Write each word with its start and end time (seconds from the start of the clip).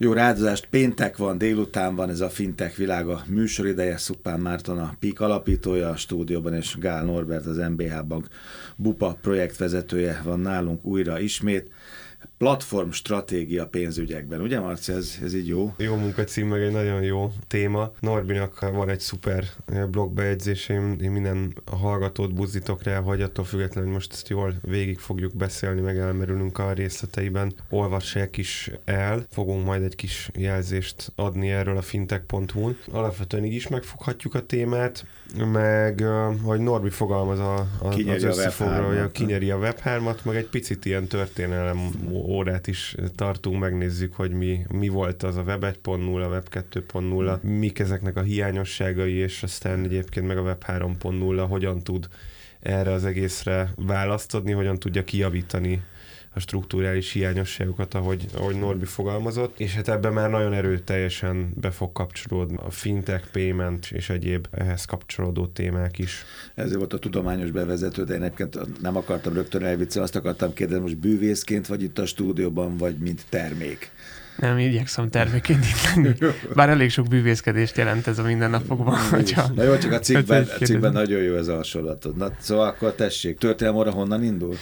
Jó 0.00 0.12
rádozást, 0.12 0.66
péntek 0.70 1.16
van, 1.16 1.38
délután 1.38 1.94
van, 1.94 2.10
ez 2.10 2.20
a 2.20 2.28
Fintech 2.28 2.76
világa 2.76 3.22
műsorideje, 3.26 3.96
Szupán 3.96 4.40
Márton 4.40 4.78
a 4.78 4.94
PIK 4.98 5.20
alapítója 5.20 5.88
a 5.88 5.96
stúdióban, 5.96 6.54
és 6.54 6.76
Gál 6.78 7.04
Norbert 7.04 7.46
az 7.46 7.56
MBH 7.56 8.04
Bank 8.06 8.28
BUPA 8.76 9.18
projektvezetője 9.20 10.20
van 10.24 10.40
nálunk 10.40 10.84
újra 10.84 11.20
ismét 11.20 11.70
platform 12.38 12.90
stratégia 12.90 13.66
pénzügyekben. 13.66 14.40
Ugye, 14.40 14.60
Marci, 14.60 14.92
ez, 14.92 15.18
ez 15.22 15.34
így 15.34 15.46
jó? 15.46 15.74
Jó 15.76 15.94
munkacím, 15.94 16.48
meg 16.48 16.62
egy 16.62 16.72
nagyon 16.72 17.02
jó 17.02 17.32
téma. 17.46 17.92
Norbinak 18.00 18.60
van 18.60 18.88
egy 18.88 19.00
szuper 19.00 19.44
blogbejegyzés, 19.90 20.68
én, 20.68 20.80
minden 21.10 21.54
hallgatót 21.64 22.34
buzdítok 22.34 22.82
rá, 22.82 23.00
hogy 23.00 23.22
attól 23.22 23.44
függetlenül 23.44 23.92
most 23.92 24.12
ezt 24.12 24.28
jól 24.28 24.54
végig 24.62 24.98
fogjuk 24.98 25.36
beszélni, 25.36 25.80
meg 25.80 25.98
elmerülünk 25.98 26.58
a 26.58 26.72
részleteiben. 26.72 27.54
Olvassák 27.70 28.36
is 28.36 28.70
el, 28.84 29.26
fogunk 29.30 29.64
majd 29.64 29.82
egy 29.82 29.94
kis 29.94 30.30
jelzést 30.34 31.12
adni 31.14 31.50
erről 31.50 31.76
a 31.76 31.82
fintech.hu-n. 31.82 32.76
Alapvetően 32.90 33.44
így 33.44 33.54
is 33.54 33.68
megfoghatjuk 33.68 34.34
a 34.34 34.46
témát, 34.46 35.06
meg 35.52 36.04
hogy 36.42 36.60
Norbi 36.60 36.90
fogalmaz 36.90 37.38
a, 37.38 37.54
a, 37.78 37.86
az 38.08 38.22
összefoglalója, 38.22 39.10
kinyeri 39.10 39.50
a 39.50 39.58
Web3-at, 39.58 40.22
meg 40.22 40.36
egy 40.36 40.48
picit 40.48 40.84
ilyen 40.84 41.06
történelem 41.06 41.78
órát 42.28 42.66
is 42.66 42.94
tartunk, 43.14 43.60
megnézzük, 43.60 44.14
hogy 44.14 44.30
mi, 44.30 44.64
mi 44.72 44.88
volt 44.88 45.22
az 45.22 45.36
a 45.36 45.42
Web 45.42 45.64
1.0, 45.64 46.24
a 46.24 46.28
Web 46.28 46.46
2.0, 46.50 47.40
mik 47.40 47.78
ezeknek 47.78 48.16
a 48.16 48.22
hiányosságai, 48.22 49.12
és 49.12 49.42
aztán 49.42 49.84
egyébként 49.84 50.26
meg 50.26 50.38
a 50.38 50.42
Web 50.42 50.64
3.0 50.66 51.44
hogyan 51.48 51.82
tud 51.82 52.08
erre 52.60 52.92
az 52.92 53.04
egészre 53.04 53.72
választodni, 53.76 54.52
hogyan 54.52 54.78
tudja 54.78 55.04
kijavítani 55.04 55.82
a 56.34 56.40
struktúrális 56.40 57.12
hiányosságokat, 57.12 57.94
ahogy, 57.94 58.26
ahogy 58.34 58.58
Norbi 58.58 58.84
fogalmazott, 58.84 59.60
és 59.60 59.74
hát 59.74 59.88
ebben 59.88 60.12
már 60.12 60.30
nagyon 60.30 60.52
erőteljesen 60.52 61.52
be 61.60 61.70
fog 61.70 61.92
kapcsolódni 61.92 62.56
a 62.56 62.70
fintech, 62.70 63.30
payment 63.32 63.88
és 63.90 64.10
egyéb 64.10 64.46
ehhez 64.50 64.84
kapcsolódó 64.84 65.46
témák 65.46 65.98
is. 65.98 66.24
Ez 66.54 66.74
volt 66.74 66.92
a 66.92 66.98
tudományos 66.98 67.50
bevezető, 67.50 68.04
de 68.04 68.14
én 68.14 68.22
egyébként 68.22 68.80
nem 68.80 68.96
akartam 68.96 69.32
rögtön 69.32 69.64
elviccelni, 69.64 70.06
azt 70.08 70.16
akartam 70.16 70.52
kérdezni, 70.52 70.82
most 70.82 70.98
bűvészként 70.98 71.66
vagy 71.66 71.82
itt 71.82 71.98
a 71.98 72.06
stúdióban, 72.06 72.76
vagy 72.76 72.96
mint 72.96 73.24
termék? 73.28 73.90
Nem, 74.38 74.58
igyekszem 74.58 75.08
terméként 75.08 75.64
itt 75.64 75.94
lenni. 75.94 76.14
Bár 76.54 76.68
elég 76.68 76.90
sok 76.90 77.08
bűvészkedést 77.08 77.76
jelent 77.76 78.06
ez 78.06 78.18
a 78.18 78.22
mindennapokban. 78.22 78.98
Hogyha, 79.10 79.48
Na 79.54 79.62
jó, 79.62 79.78
csak 79.78 79.92
a 79.92 79.98
cikkben, 79.98 80.42
a 80.42 80.64
cikkben 80.64 80.92
nagyon 80.92 81.22
jó 81.22 81.34
ez 81.34 81.48
a 81.48 81.54
hasonlatod. 81.54 82.16
Na, 82.16 82.30
szóval 82.40 82.66
akkor 82.66 82.92
tessék, 82.92 83.38
történelmóra 83.38 83.90
honnan 83.90 84.24
indul? 84.24 84.56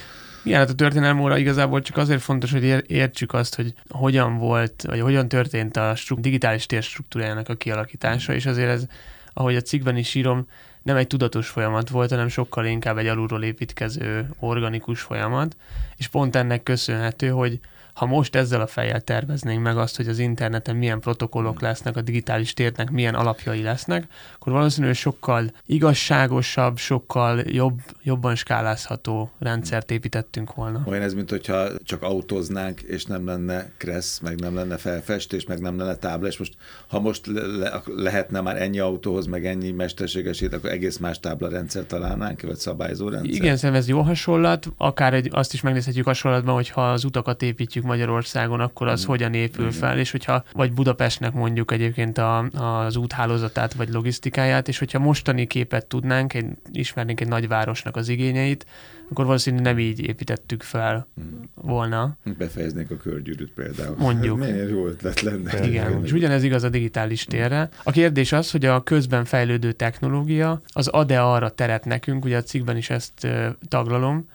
Igen, 0.47 0.59
hát 0.59 0.71
a 0.71 0.75
történelem 0.75 1.21
óra 1.21 1.39
igazából 1.39 1.81
csak 1.81 1.97
azért 1.97 2.21
fontos, 2.21 2.53
hogy 2.53 2.85
értsük 2.87 3.33
azt, 3.33 3.55
hogy 3.55 3.75
hogyan 3.89 4.39
volt, 4.39 4.83
vagy 4.87 5.01
hogyan 5.01 5.29
történt 5.29 5.77
a 5.77 5.95
stru- 5.95 6.21
digitális 6.21 6.67
tér 6.67 6.83
struktúrájának 6.83 7.49
a 7.49 7.55
kialakítása, 7.55 8.35
és 8.35 8.47
azért 8.47 8.69
ez, 8.69 8.87
ahogy 9.33 9.57
a 9.57 9.61
cikkben 9.61 9.97
is 9.97 10.15
írom, 10.15 10.49
nem 10.83 10.97
egy 10.97 11.07
tudatos 11.07 11.49
folyamat 11.49 11.89
volt, 11.89 12.11
hanem 12.11 12.29
sokkal 12.29 12.65
inkább 12.65 12.99
egy 12.99 13.07
alulról 13.07 13.43
építkező 13.43 14.29
organikus 14.39 15.01
folyamat, 15.01 15.57
és 15.97 16.09
pont 16.09 16.37
ennek 16.37 16.63
köszönhető, 16.63 17.29
hogy 17.29 17.61
ha 17.97 18.07
most 18.07 18.35
ezzel 18.35 18.61
a 18.61 18.67
fejjel 18.67 19.01
terveznénk 19.01 19.63
meg 19.63 19.79
azt, 19.79 19.97
hogy 19.97 20.09
az 20.09 20.19
interneten 20.19 20.77
milyen 20.77 21.01
protokollok 21.01 21.61
lesznek, 21.61 21.97
a 21.97 22.01
digitális 22.01 22.53
térnek 22.53 22.91
milyen 22.91 23.15
alapjai 23.15 23.63
lesznek, 23.63 24.07
akkor 24.35 24.53
valószínűleg 24.53 24.95
sokkal 24.95 25.53
igazságosabb, 25.67 26.77
sokkal 26.77 27.41
jobb, 27.41 27.81
jobban 28.03 28.35
skálázható 28.35 29.31
rendszert 29.39 29.91
építettünk 29.91 30.55
volna. 30.55 30.83
Olyan 30.87 31.03
ez, 31.03 31.15
mint 31.15 31.31
hogyha 31.31 31.69
csak 31.85 32.03
autóznánk, 32.03 32.81
és 32.81 33.05
nem 33.05 33.27
lenne 33.27 33.71
kressz, 33.77 34.19
meg 34.19 34.41
nem 34.41 34.55
lenne 34.55 34.77
felfestés, 34.77 35.47
meg 35.47 35.61
nem 35.61 35.79
lenne 35.79 35.95
tábla, 35.95 36.27
és 36.27 36.39
most 36.39 36.55
ha 36.89 37.01
most 37.01 37.27
le, 37.27 37.83
lehetne 37.87 38.41
már 38.41 38.63
ennyi 38.63 38.79
autóhoz, 38.79 39.27
meg 39.27 39.47
ennyi 39.47 39.71
mesterségesít, 39.71 40.53
akkor 40.53 40.71
egész 40.71 40.97
más 40.97 41.21
tábla 41.21 41.49
rendszer 41.49 41.87
találnánk, 41.87 42.43
vagy 42.43 42.57
szabályzó 42.57 43.09
rendszer. 43.09 43.35
Igen, 43.35 43.57
szerintem 43.57 43.81
ez 43.81 43.89
jó 43.89 44.01
hasonlat, 44.01 44.67
akár 44.77 45.15
egy, 45.15 45.29
azt 45.33 45.53
is 45.53 45.61
megnézhetjük 45.61 46.07
hasonlatban, 46.07 46.55
hogyha 46.55 46.91
az 46.91 47.05
utakat 47.05 47.43
építjük 47.43 47.85
Magyarországon, 47.87 48.61
akkor 48.61 48.89
az 48.89 49.05
mm. 49.05 49.07
hogyan 49.07 49.35
épül 49.35 49.67
Igen. 49.67 49.79
fel, 49.79 49.99
és 49.99 50.11
hogyha, 50.11 50.45
vagy 50.53 50.73
Budapestnek 50.73 51.33
mondjuk 51.33 51.73
egyébként 51.73 52.19
a, 52.19 52.39
az 52.85 52.97
úthálózatát, 52.97 53.75
vagy 53.75 53.89
logisztikáját, 53.89 54.69
és 54.69 54.79
hogyha 54.79 54.99
mostani 54.99 55.47
képet 55.47 55.87
tudnánk, 55.87 56.35
egy, 56.35 56.47
ismernénk 56.73 57.21
egy 57.21 57.29
nagyvárosnak 57.29 57.97
az 57.97 58.09
igényeit, 58.09 58.67
akkor 59.11 59.25
valószínűleg 59.25 59.65
nem 59.65 59.79
így 59.79 60.01
építettük 60.01 60.63
fel 60.63 61.09
mm. 61.21 61.43
volna. 61.55 62.17
Befejeznék 62.39 62.91
a 62.91 62.97
körgyűrűt 62.97 63.53
például. 63.55 63.97
Mondjuk. 63.99 64.39
Milyen 64.47 64.69
jó 64.69 64.87
ötlet 64.87 65.21
lenne. 65.21 65.67
Igen, 65.67 66.05
és 66.05 66.13
ugyanez 66.13 66.43
igaz 66.43 66.63
a 66.63 66.69
digitális 66.69 67.25
térre. 67.25 67.69
A 67.83 67.91
kérdés 67.91 68.33
az, 68.33 68.51
hogy 68.51 68.65
a 68.65 68.83
közben 68.83 69.25
fejlődő 69.25 69.73
technológia 69.73 70.61
az 70.67 70.89
ad-e 70.89 71.23
arra 71.23 71.49
teret 71.51 71.85
nekünk, 71.85 72.25
ugye 72.25 72.37
a 72.37 72.43
cikkben 72.43 72.77
is 72.77 72.91
ezt 72.91 73.29
taglalom, 73.69 74.29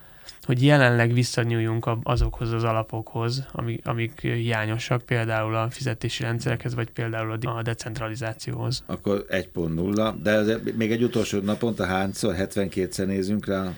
hogy 0.52 0.64
jelenleg 0.64 1.14
visszanyúljunk 1.14 1.90
azokhoz 2.04 2.52
az 2.52 2.64
alapokhoz, 2.64 3.46
amik, 3.52 3.88
amik 3.88 4.22
hiányosak, 4.22 5.02
például 5.02 5.56
a 5.56 5.70
fizetési 5.70 6.24
rendszerekhez, 6.24 6.76
vagy 6.76 6.90
például 6.90 7.38
a 7.42 7.62
decentralizációhoz. 7.62 8.84
Akkor 8.86 9.26
1.0, 9.30 10.14
de 10.24 10.58
még 10.78 10.92
egy 10.92 11.04
utolsó 11.04 11.40
naponta 11.40 11.86
hányszor, 11.86 12.36
72-szer 12.38 13.06
nézünk 13.06 13.46
rá 13.46 13.74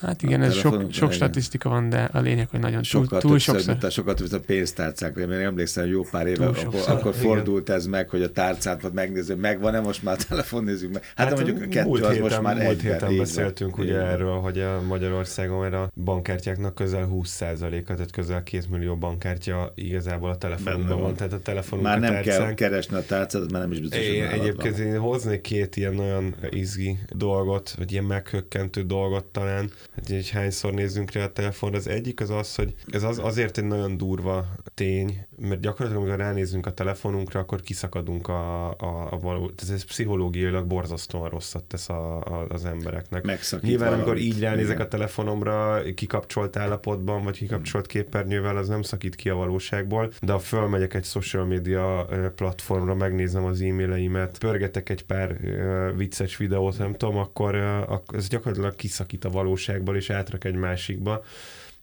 Hát 0.00 0.22
igen, 0.22 0.42
ez 0.42 0.54
sok, 0.54 0.92
sok 0.92 1.12
statisztika 1.12 1.68
van, 1.68 1.88
de 1.88 2.08
a 2.12 2.18
lényeg, 2.18 2.48
hogy 2.50 2.60
nagyon 2.60 2.82
sokat 2.82 3.08
túl, 3.08 3.20
túl 3.20 3.38
sokszor. 3.38 3.66
Mint 3.66 3.84
a, 3.84 3.90
sokat 3.90 4.16
többször 4.16 4.40
pénztárcákra, 4.40 5.26
mert 5.26 5.42
emlékszem, 5.42 5.82
hogy 5.82 5.92
jó 5.92 6.02
pár 6.10 6.26
éve 6.26 6.46
akkor, 6.46 6.80
akkor 6.86 7.14
fordult 7.14 7.68
ez 7.68 7.86
meg, 7.86 8.08
hogy 8.08 8.22
a 8.22 8.32
tárcát 8.32 8.82
vagy 8.82 8.92
megnéző, 8.92 9.34
megvan-e 9.34 9.80
most 9.80 10.02
már 10.02 10.16
a 10.20 10.24
telefon, 10.28 10.64
nézzük 10.64 10.92
meg. 10.92 11.02
Hát, 11.16 11.28
hát 11.28 11.34
mondjuk 11.34 11.62
a 11.62 11.68
kettő 11.68 11.90
az 11.90 11.98
héten, 11.98 12.20
most 12.20 12.40
már 12.40 12.56
Múlt 12.56 12.80
héten 12.80 13.16
beszéltünk 13.16 13.76
van. 13.76 13.86
ugye 13.86 14.00
erről, 14.00 14.36
hogy 14.36 14.58
a 14.58 14.82
Magyarországon 14.86 15.60
mert 15.60 15.74
a 15.74 15.90
bankkártyáknak 16.04 16.74
közel 16.74 17.08
20%-a, 17.12 17.94
tehát 17.94 18.10
közel 18.10 18.42
2 18.42 18.64
millió 18.70 18.96
bankkártya 18.96 19.72
igazából 19.74 20.30
a 20.30 20.36
telefonban 20.36 21.00
van, 21.00 21.14
tehát 21.14 21.32
a 21.32 21.40
telefonunk 21.40 21.88
Már 21.88 22.00
nem 22.00 22.22
kell 22.22 22.54
keresni 22.54 22.96
a 22.96 23.04
tárcát, 23.04 23.40
mert 23.40 23.64
nem 23.64 23.72
is 23.72 23.80
biztos, 23.80 24.00
én, 24.00 24.26
Egyébként 24.26 24.78
én 24.78 24.98
hoznék 24.98 25.40
két 25.40 25.76
ilyen 25.76 25.98
olyan 25.98 26.34
izgi 26.50 26.98
dolgot, 27.10 27.74
vagy 27.78 27.92
ilyen 27.92 28.04
meghökkentő 28.04 28.82
dolgot 28.82 29.24
talán, 29.24 29.70
hogy, 29.98 30.14
hogy 30.14 30.30
hányszor 30.30 30.72
nézzünk 30.72 31.12
rá 31.12 31.24
a 31.24 31.32
telefonra. 31.32 31.76
Az 31.76 31.88
egyik 31.88 32.20
az 32.20 32.30
az, 32.30 32.54
hogy 32.54 32.74
ez 32.90 33.02
az, 33.02 33.18
azért 33.18 33.58
egy 33.58 33.64
nagyon 33.64 33.96
durva 33.96 34.46
tény, 34.74 35.26
mert 35.38 35.60
gyakorlatilag, 35.60 36.02
amikor 36.02 36.18
ránézünk 36.18 36.66
a 36.66 36.72
telefonunkra, 36.72 37.40
akkor 37.40 37.60
kiszakadunk 37.60 38.28
a, 38.28 38.70
a, 38.70 39.12
a 39.12 39.18
való, 39.18 39.50
ez, 39.62 39.70
ez 39.70 39.84
pszichológiailag 39.84 40.66
borzasztóan 40.66 41.28
rosszat 41.28 41.64
tesz 41.64 41.88
a, 41.88 42.20
a, 42.20 42.46
az 42.48 42.64
embereknek. 42.64 43.24
Megszakít 43.24 43.68
Nyilván, 43.68 43.88
valamit. 43.88 44.06
amikor 44.06 44.22
így 44.22 44.40
ránézek 44.40 44.74
Igen. 44.74 44.86
a 44.86 44.88
telefonomra, 44.88 45.82
kikapcsolt 45.94 46.56
állapotban, 46.56 47.24
vagy 47.24 47.36
kikapcsolt 47.36 47.86
képernyővel, 47.86 48.56
az 48.56 48.68
nem 48.68 48.82
szakít 48.82 49.14
ki 49.14 49.28
a 49.28 49.34
valóságból, 49.34 50.12
de 50.20 50.32
ha 50.32 50.38
fölmegyek 50.38 50.94
egy 50.94 51.04
social 51.04 51.44
media 51.44 52.08
platformra, 52.34 52.94
megnézem 52.94 53.44
az 53.44 53.60
e-maileimet, 53.60 54.38
pörgetek 54.38 54.88
egy 54.88 55.04
pár 55.04 55.36
vicces 55.96 56.36
videót, 56.36 56.78
nem 56.78 56.94
tudom, 56.94 57.16
akkor 57.16 57.54
ez 58.14 58.28
gyakorlatilag 58.28 58.74
kiszakít 58.74 59.24
a 59.24 59.30
valóságból, 59.30 59.87
és 59.96 60.10
átrak 60.10 60.44
egy 60.44 60.54
másikba. 60.54 61.24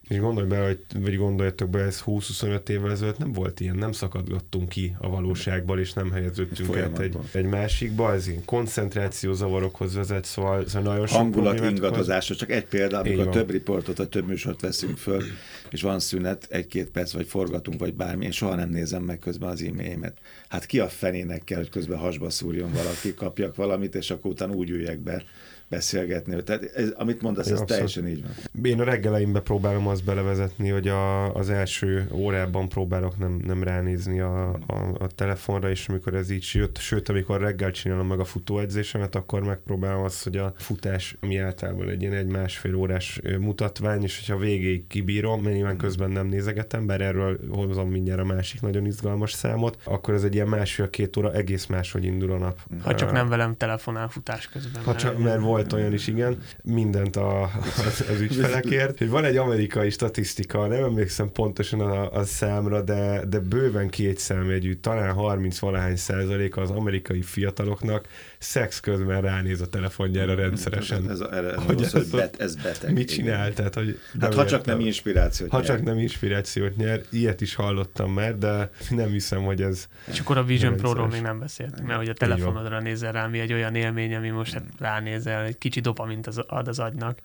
És 0.07 0.19
gondolj 0.19 0.47
be, 0.47 0.65
hogy, 0.65 0.79
vagy 0.99 1.17
gondoljatok 1.17 1.69
be, 1.69 1.79
ez 1.79 2.01
20-25 2.05 2.69
évvel 2.69 2.91
ezelőtt 2.91 3.17
nem 3.17 3.31
volt 3.31 3.59
ilyen, 3.59 3.75
nem 3.75 3.91
szakadgattunk 3.91 4.69
ki 4.69 4.95
a 4.99 5.09
valóságból, 5.09 5.79
és 5.79 5.93
nem 5.93 6.11
helyeződtünk 6.11 6.77
át 6.77 6.99
egy, 6.99 7.17
egy 7.31 7.45
másikba, 7.45 8.13
ez 8.13 8.27
ilyen 8.27 8.45
koncentrációzavarokhoz 8.45 9.95
vezet, 9.95 10.25
szóval, 10.25 10.67
szóval 10.67 10.93
nagyon 10.93 11.07
sok 11.07 11.17
Hangulat 11.17 11.59
ingadozása, 11.59 12.35
csak 12.35 12.51
egy 12.51 12.65
példa, 12.65 12.99
amikor 12.99 13.29
több 13.29 13.49
riportot, 13.49 13.97
vagy 13.97 14.09
több 14.09 14.27
műsort 14.27 14.61
veszünk 14.61 14.97
föl, 14.97 15.23
és 15.69 15.81
van 15.81 15.99
szünet, 15.99 16.47
egy-két 16.49 16.89
perc, 16.89 17.11
vagy 17.11 17.27
forgatunk, 17.27 17.79
vagy 17.79 17.93
bármi, 17.93 18.25
én 18.25 18.31
soha 18.31 18.55
nem 18.55 18.69
nézem 18.69 19.03
meg 19.03 19.19
közben 19.19 19.49
az 19.49 19.61
e-mailemet. 19.61 20.17
Hát 20.47 20.65
ki 20.65 20.79
a 20.79 20.87
fenének 20.87 21.43
kell, 21.43 21.57
hogy 21.57 21.69
közben 21.69 21.97
hasba 21.97 22.29
szúrjon 22.29 22.71
valaki, 22.71 23.13
kapjak 23.13 23.55
valamit, 23.55 23.95
és 23.95 24.11
akkor 24.11 24.31
utána 24.31 24.53
úgy 24.53 24.69
üljek 24.69 24.99
be, 24.99 25.23
beszélgetni. 25.67 26.43
Tehát 26.43 26.63
ez, 26.63 26.89
amit 26.89 27.21
mondasz, 27.21 27.47
ez 27.47 27.61
teljesen 27.65 28.07
így 28.07 28.21
van. 28.21 28.63
Én 28.65 28.79
a 28.79 28.83
reggeleimbe 28.83 29.39
próbálom 29.39 29.87
azt 29.87 30.03
belevezetni, 30.03 30.69
hogy 30.69 30.87
a, 30.87 31.33
az 31.33 31.49
első 31.49 32.07
órában 32.11 32.69
próbálok 32.69 33.17
nem, 33.17 33.41
nem 33.45 33.63
ránézni 33.63 34.19
a, 34.19 34.53
a, 34.53 34.95
a 34.99 35.07
telefonra, 35.07 35.69
és 35.69 35.87
amikor 35.87 36.13
ez 36.13 36.29
így 36.29 36.49
jött, 36.53 36.77
sőt, 36.77 37.09
amikor 37.09 37.41
reggel 37.41 37.71
csinálom 37.71 38.07
meg 38.07 38.19
a 38.19 38.25
futóedzésemet, 38.25 39.15
akkor 39.15 39.43
megpróbálom 39.43 40.03
azt, 40.03 40.23
hogy 40.23 40.37
a 40.37 40.53
futás, 40.57 41.17
ami 41.21 41.37
általában 41.37 41.89
egy 41.89 42.01
ilyen 42.01 42.13
egy 42.13 42.27
másfél 42.27 42.75
órás 42.75 43.21
mutatvány, 43.39 44.03
és 44.03 44.19
hogyha 44.19 44.41
végéig 44.41 44.87
kibírom, 44.87 45.41
mert 45.41 45.55
nyilván 45.55 45.77
közben 45.77 46.11
nem 46.11 46.27
nézegetem, 46.27 46.85
bár 46.85 47.01
erről 47.01 47.39
hozom 47.49 47.89
mindjárt 47.89 48.21
a 48.21 48.25
másik 48.25 48.61
nagyon 48.61 48.85
izgalmas 48.85 49.31
számot, 49.31 49.77
akkor 49.83 50.13
ez 50.13 50.23
egy 50.23 50.33
ilyen 50.33 50.47
másfél-két 50.47 51.17
óra 51.17 51.33
egész 51.33 51.65
máshogy 51.65 52.03
indul 52.03 52.31
a 52.31 52.37
nap. 52.37 52.59
Ha 52.81 52.95
csak 52.95 53.11
nem 53.11 53.29
velem 53.29 53.57
telefonál 53.57 54.09
futás 54.09 54.47
közben. 54.47 54.83
Ha 54.83 54.95
csak, 54.95 55.17
mert 55.17 55.39
volt 55.39 55.54
olyan 55.73 55.93
is, 55.93 56.07
igen, 56.07 56.37
mindent 56.63 57.15
a, 57.15 57.43
az, 57.87 58.05
az 58.09 58.19
ügyfelekért. 58.21 58.97
Hogy 58.97 59.09
van 59.09 59.25
egy 59.25 59.37
amerikai 59.37 59.89
statisztika, 59.89 60.67
nem 60.67 60.83
emlékszem 60.83 61.31
pontosan 61.31 61.79
a, 61.79 62.11
a 62.11 62.23
számra, 62.23 62.81
de, 62.81 63.25
de 63.29 63.39
bőven 63.39 63.89
két 63.89 64.17
számjegyű, 64.17 64.73
talán 64.73 65.13
30 65.13 65.59
valahány 65.59 65.95
százalék 65.95 66.57
az 66.57 66.69
amerikai 66.69 67.21
fiataloknak 67.21 68.07
szex 68.37 68.79
közben 68.79 69.21
ránéz 69.21 69.61
a 69.61 69.67
telefonjára 69.67 70.35
rendszeresen. 70.35 71.09
Ez, 71.09 71.19
ez, 71.19 71.53
hogy 71.55 71.81
ez, 71.81 71.93
ez, 71.93 72.09
bet, 72.09 72.41
ez 72.41 72.55
beteg. 72.55 72.93
Mit 72.93 73.07
csinál? 73.07 73.53
Tehát, 73.53 73.73
hogy 73.73 73.99
hát 74.19 74.33
ha 74.33 74.45
csak 74.45 74.65
nem 74.65 74.79
inspirációt 74.79 75.49
Ha 75.49 75.57
nyer. 75.57 75.65
csak 75.65 75.83
nem 75.83 75.97
inspirációt 75.97 76.75
nyer, 76.75 77.01
ilyet 77.09 77.41
is 77.41 77.55
hallottam 77.55 78.13
már, 78.13 78.37
de 78.37 78.69
nem 78.89 79.09
hiszem, 79.09 79.43
hogy 79.43 79.61
ez... 79.61 79.87
És 80.11 80.19
akkor 80.19 80.37
a 80.37 80.43
Vision 80.43 80.75
Pro-ról 80.75 81.07
még 81.07 81.21
nem 81.21 81.39
beszéltünk, 81.39 81.87
mert 81.87 81.99
hogy 81.99 82.09
a 82.09 82.13
telefonodra 82.13 82.81
nézel 82.81 83.11
rá, 83.11 83.27
mi 83.27 83.39
egy 83.39 83.53
olyan 83.53 83.75
élmény, 83.75 84.15
ami 84.15 84.29
most 84.29 84.53
hát 84.53 84.63
ránézel, 84.79 85.44
egy 85.45 85.57
kicsi 85.57 85.79
dopamint 85.79 86.27
az, 86.27 86.37
ad 86.47 86.67
az 86.67 86.79
agynak 86.79 87.19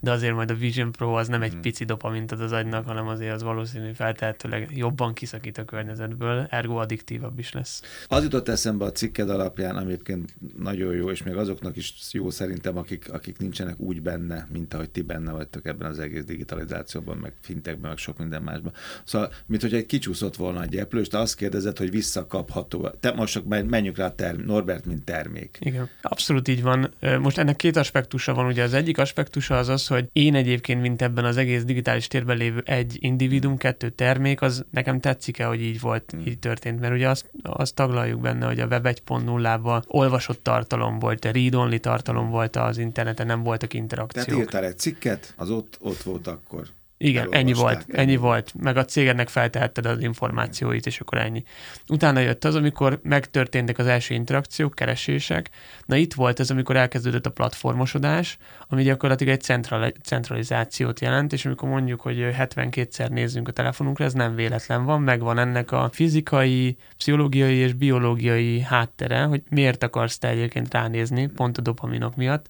de 0.00 0.10
azért 0.10 0.34
majd 0.34 0.50
a 0.50 0.54
Vision 0.54 0.92
Pro 0.92 1.12
az 1.12 1.28
nem 1.28 1.42
egy 1.42 1.52
hmm. 1.52 1.60
pici 1.60 1.84
dopamint 1.84 2.32
ad 2.32 2.40
az 2.40 2.52
agynak, 2.52 2.86
hanem 2.86 3.08
azért 3.08 3.34
az 3.34 3.42
valószínű 3.42 3.92
feltehetőleg 3.92 4.70
jobban 4.74 5.14
kiszakít 5.14 5.58
a 5.58 5.64
környezetből, 5.64 6.46
ergo 6.50 6.76
addiktívabb 6.76 7.38
is 7.38 7.52
lesz. 7.52 7.82
Az 8.06 8.22
jutott 8.22 8.48
eszembe 8.48 8.84
a 8.84 8.92
cikked 8.92 9.30
alapján, 9.30 9.78
egyébként 9.78 10.34
nagyon 10.58 10.94
jó, 10.94 11.10
és 11.10 11.22
még 11.22 11.36
azoknak 11.36 11.76
is 11.76 11.94
jó 12.12 12.30
szerintem, 12.30 12.76
akik, 12.76 13.12
akik 13.12 13.38
nincsenek 13.38 13.80
úgy 13.80 14.02
benne, 14.02 14.48
mint 14.52 14.74
ahogy 14.74 14.90
ti 14.90 15.02
benne 15.02 15.32
vagytok 15.32 15.66
ebben 15.66 15.90
az 15.90 15.98
egész 15.98 16.24
digitalizációban, 16.24 17.16
meg 17.16 17.32
fintekben, 17.40 17.88
meg 17.88 17.98
sok 17.98 18.18
minden 18.18 18.42
másban. 18.42 18.72
Szóval, 19.04 19.32
mint 19.46 19.62
hogy 19.62 19.74
egy 19.74 19.86
kicsúszott 19.86 20.36
volna 20.36 20.62
egy 20.62 20.76
eplő, 20.76 21.00
és 21.00 21.08
te 21.08 21.18
azt 21.18 21.36
kérdezed, 21.36 21.78
hogy 21.78 21.90
visszakapható. 21.90 22.88
Te 23.00 23.12
most 23.12 23.32
csak 23.32 23.44
menjünk 23.44 23.96
rá 23.96 24.14
term, 24.14 24.40
Norbert, 24.40 24.84
mint 24.84 25.04
termék. 25.04 25.58
Igen, 25.60 25.88
abszolút 26.02 26.48
így 26.48 26.62
van. 26.62 26.94
Most 27.20 27.38
ennek 27.38 27.56
két 27.56 27.76
aspektusa 27.76 28.34
van. 28.34 28.46
Ugye 28.46 28.62
az 28.62 28.74
egyik 28.74 28.98
aspektusa 28.98 29.58
az 29.58 29.68
az, 29.68 29.85
hogy 29.86 30.08
én 30.12 30.34
egyébként, 30.34 30.80
mint 30.80 31.02
ebben 31.02 31.24
az 31.24 31.36
egész 31.36 31.64
digitális 31.64 32.06
térben 32.06 32.36
lévő 32.36 32.62
egy 32.64 32.96
individum, 33.00 33.56
kettő 33.56 33.90
termék, 33.90 34.42
az 34.42 34.64
nekem 34.70 35.00
tetszik-e, 35.00 35.44
hogy 35.44 35.62
így 35.62 35.80
volt, 35.80 36.10
hmm. 36.10 36.26
így 36.26 36.38
történt, 36.38 36.80
mert 36.80 36.94
ugye 36.94 37.08
azt, 37.08 37.30
azt 37.42 37.74
taglaljuk 37.74 38.20
benne, 38.20 38.46
hogy 38.46 38.60
a 38.60 38.66
Web 38.66 38.86
1.0-ban 38.86 39.82
olvasott 39.86 40.42
tartalom 40.42 40.98
volt, 40.98 41.24
read-only 41.24 41.78
tartalom 41.78 42.30
volt 42.30 42.56
az 42.56 42.78
interneten, 42.78 43.26
nem 43.26 43.42
voltak 43.42 43.74
interakciók. 43.74 44.26
Tehát 44.26 44.40
írtál 44.40 44.64
egy 44.64 44.78
cikket, 44.78 45.34
az 45.36 45.50
ott, 45.50 45.76
ott 45.80 46.02
volt 46.02 46.26
akkor. 46.26 46.66
Igen, 46.98 47.26
ennyi 47.30 47.52
volt, 47.52 47.84
ennyi. 47.88 47.98
ennyi 47.98 48.16
volt. 48.16 48.52
Meg 48.60 48.76
a 48.76 48.84
cégednek 48.84 49.28
feltehetted 49.28 49.86
az 49.86 50.00
információit, 50.00 50.86
és 50.86 51.00
akkor 51.00 51.18
ennyi. 51.18 51.44
Utána 51.88 52.20
jött 52.20 52.44
az, 52.44 52.54
amikor 52.54 53.00
megtörténtek 53.02 53.78
az 53.78 53.86
első 53.86 54.14
interakciók, 54.14 54.74
keresések. 54.74 55.50
Na 55.86 55.96
itt 55.96 56.14
volt 56.14 56.40
ez, 56.40 56.50
amikor 56.50 56.76
elkezdődött 56.76 57.26
a 57.26 57.30
platformosodás, 57.30 58.38
ami 58.68 58.82
gyakorlatilag 58.82 59.34
egy 59.34 59.40
central, 59.40 59.92
centralizációt 60.02 61.00
jelent, 61.00 61.32
és 61.32 61.44
amikor 61.46 61.68
mondjuk, 61.68 62.00
hogy 62.00 62.16
72-szer 62.18 63.08
nézzünk 63.08 63.48
a 63.48 63.52
telefonunkra, 63.52 64.04
ez 64.04 64.12
nem 64.12 64.34
véletlen 64.34 64.84
van, 64.84 65.00
megvan 65.00 65.38
ennek 65.38 65.72
a 65.72 65.90
fizikai, 65.92 66.76
pszichológiai 66.96 67.56
és 67.56 67.72
biológiai 67.72 68.60
háttere, 68.60 69.22
hogy 69.22 69.42
miért 69.48 69.82
akarsz 69.82 70.18
te 70.18 70.28
egyébként 70.28 70.72
ránézni, 70.72 71.26
pont 71.26 71.58
a 71.58 71.62
dopaminok 71.62 72.16
miatt, 72.16 72.46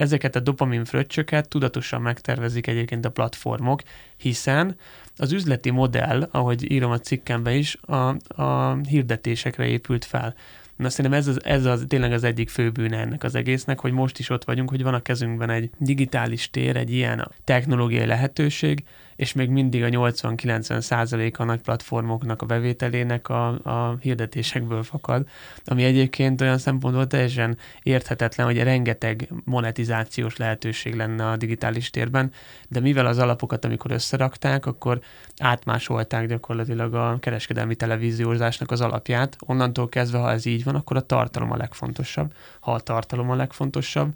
Ezeket 0.00 0.36
a 0.36 0.40
dopamin 0.40 0.84
fröccsöket 0.84 1.48
tudatosan 1.48 2.02
megtervezik 2.02 2.66
egyébként 2.66 3.04
a 3.04 3.10
platformok, 3.10 3.82
hiszen 4.16 4.76
az 5.16 5.32
üzleti 5.32 5.70
modell, 5.70 6.28
ahogy 6.30 6.70
írom 6.72 6.90
a 6.90 6.98
cikkembe 6.98 7.54
is, 7.54 7.76
a, 7.80 8.16
a 8.42 8.76
hirdetésekre 8.88 9.66
épült 9.66 10.04
fel. 10.04 10.34
Na 10.76 10.90
szerintem 10.90 11.20
ez 11.20 11.26
az, 11.26 11.44
ez 11.44 11.64
az 11.64 11.84
tényleg 11.88 12.12
az 12.12 12.24
egyik 12.24 12.48
fő 12.48 12.70
bűne 12.70 12.98
ennek 12.98 13.22
az 13.22 13.34
egésznek, 13.34 13.80
hogy 13.80 13.92
most 13.92 14.18
is 14.18 14.30
ott 14.30 14.44
vagyunk, 14.44 14.70
hogy 14.70 14.82
van 14.82 14.94
a 14.94 15.02
kezünkben 15.02 15.50
egy 15.50 15.70
digitális 15.78 16.50
tér, 16.50 16.76
egy 16.76 16.92
ilyen 16.92 17.30
technológiai 17.44 18.06
lehetőség, 18.06 18.84
és 19.20 19.32
még 19.32 19.50
mindig 19.50 19.82
a 19.82 19.88
80-90 19.88 20.80
százalék 20.80 21.38
a 21.38 21.44
nagy 21.44 21.60
platformoknak 21.60 22.42
a 22.42 22.46
bevételének 22.46 23.28
a, 23.28 23.46
a 23.48 23.96
hirdetésekből 24.00 24.82
fakad, 24.82 25.28
ami 25.64 25.84
egyébként 25.84 26.40
olyan 26.40 26.58
szempontból 26.58 27.06
teljesen 27.06 27.58
érthetetlen, 27.82 28.46
hogy 28.46 28.62
rengeteg 28.62 29.28
monetizációs 29.44 30.36
lehetőség 30.36 30.94
lenne 30.94 31.28
a 31.28 31.36
digitális 31.36 31.90
térben, 31.90 32.32
de 32.68 32.80
mivel 32.80 33.06
az 33.06 33.18
alapokat, 33.18 33.64
amikor 33.64 33.90
összerakták, 33.90 34.66
akkor 34.66 35.00
átmásolták 35.38 36.26
gyakorlatilag 36.26 36.94
a 36.94 37.16
kereskedelmi 37.20 37.74
televíziózásnak 37.74 38.70
az 38.70 38.80
alapját. 38.80 39.36
Onnantól 39.46 39.88
kezdve, 39.88 40.18
ha 40.18 40.30
ez 40.30 40.46
így 40.46 40.64
van, 40.64 40.74
akkor 40.74 40.96
a 40.96 41.06
tartalom 41.06 41.52
a 41.52 41.56
legfontosabb. 41.56 42.32
Ha 42.60 42.72
a 42.72 42.80
tartalom 42.80 43.30
a 43.30 43.34
legfontosabb, 43.34 44.12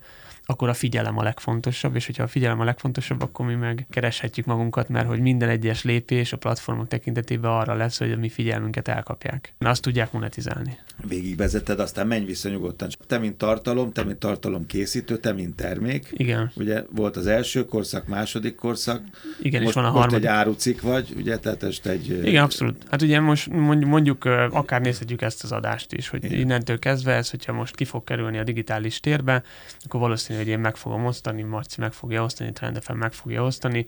akkor 0.46 0.68
a 0.68 0.74
figyelem 0.74 1.18
a 1.18 1.22
legfontosabb, 1.22 1.94
és 1.94 2.06
hogyha 2.06 2.22
a 2.22 2.26
figyelem 2.26 2.60
a 2.60 2.64
legfontosabb, 2.64 3.22
akkor 3.22 3.46
mi 3.46 3.54
meg 3.54 3.86
kereshetjük 3.90 4.46
magunkat, 4.46 4.88
mert 4.88 5.06
hogy 5.06 5.20
minden 5.20 5.48
egyes 5.48 5.84
lépés 5.84 6.32
a 6.32 6.36
platformok 6.36 6.88
tekintetében 6.88 7.50
arra 7.50 7.74
lesz, 7.74 7.98
hogy 7.98 8.12
a 8.12 8.16
mi 8.16 8.28
figyelmünket 8.28 8.88
elkapják. 8.88 9.54
Azt 9.58 9.82
tudják 9.82 10.12
monetizálni. 10.12 10.78
Végigvezetted, 11.08 11.80
aztán 11.80 12.06
menj 12.06 12.24
vissza 12.24 12.48
nyugodtan. 12.48 12.88
Te, 13.06 13.18
mint 13.18 13.36
tartalom, 13.36 13.92
te, 13.92 14.04
mint 14.04 14.18
tartalom 14.18 14.66
készítő, 14.66 15.16
te, 15.16 15.32
mint 15.32 15.56
termék. 15.56 16.08
Igen. 16.12 16.52
Ugye 16.56 16.82
volt 16.90 17.16
az 17.16 17.26
első 17.26 17.64
korszak, 17.64 18.06
második 18.06 18.54
korszak. 18.54 19.02
Igen, 19.42 19.62
most, 19.62 19.76
és 19.76 19.82
van 19.82 19.84
a 19.84 19.90
most 19.90 20.00
harmadik. 20.00 20.28
egy 20.28 20.34
árucik 20.34 20.80
vagy, 20.80 21.12
ugye, 21.16 21.38
tehát 21.38 21.62
ezt 21.62 21.86
egy... 21.86 22.08
Igen, 22.24 22.42
abszolút. 22.42 22.76
Hát 22.90 23.02
ugye 23.02 23.20
most 23.20 23.48
mondjuk 23.84 24.24
akár 24.50 24.80
nézhetjük 24.80 25.22
ezt 25.22 25.44
az 25.44 25.52
adást 25.52 25.92
is, 25.92 26.08
hogy 26.08 26.24
Igen. 26.24 26.38
innentől 26.38 26.78
kezdve 26.78 27.12
ez, 27.12 27.30
hogyha 27.30 27.52
most 27.52 27.74
ki 27.74 27.84
fog 27.84 28.04
kerülni 28.04 28.38
a 28.38 28.44
digitális 28.44 29.00
térbe, 29.00 29.42
akkor 29.84 30.00
valószínűleg 30.00 30.32
hogy 30.36 30.48
én 30.48 30.58
meg 30.58 30.76
fogom 30.76 31.04
osztani, 31.04 31.42
Marci 31.42 31.80
meg 31.80 31.92
fogja 31.92 32.22
osztani, 32.22 32.52
Trendefem 32.52 32.96
meg 32.96 33.12
fogja 33.12 33.42
osztani, 33.42 33.86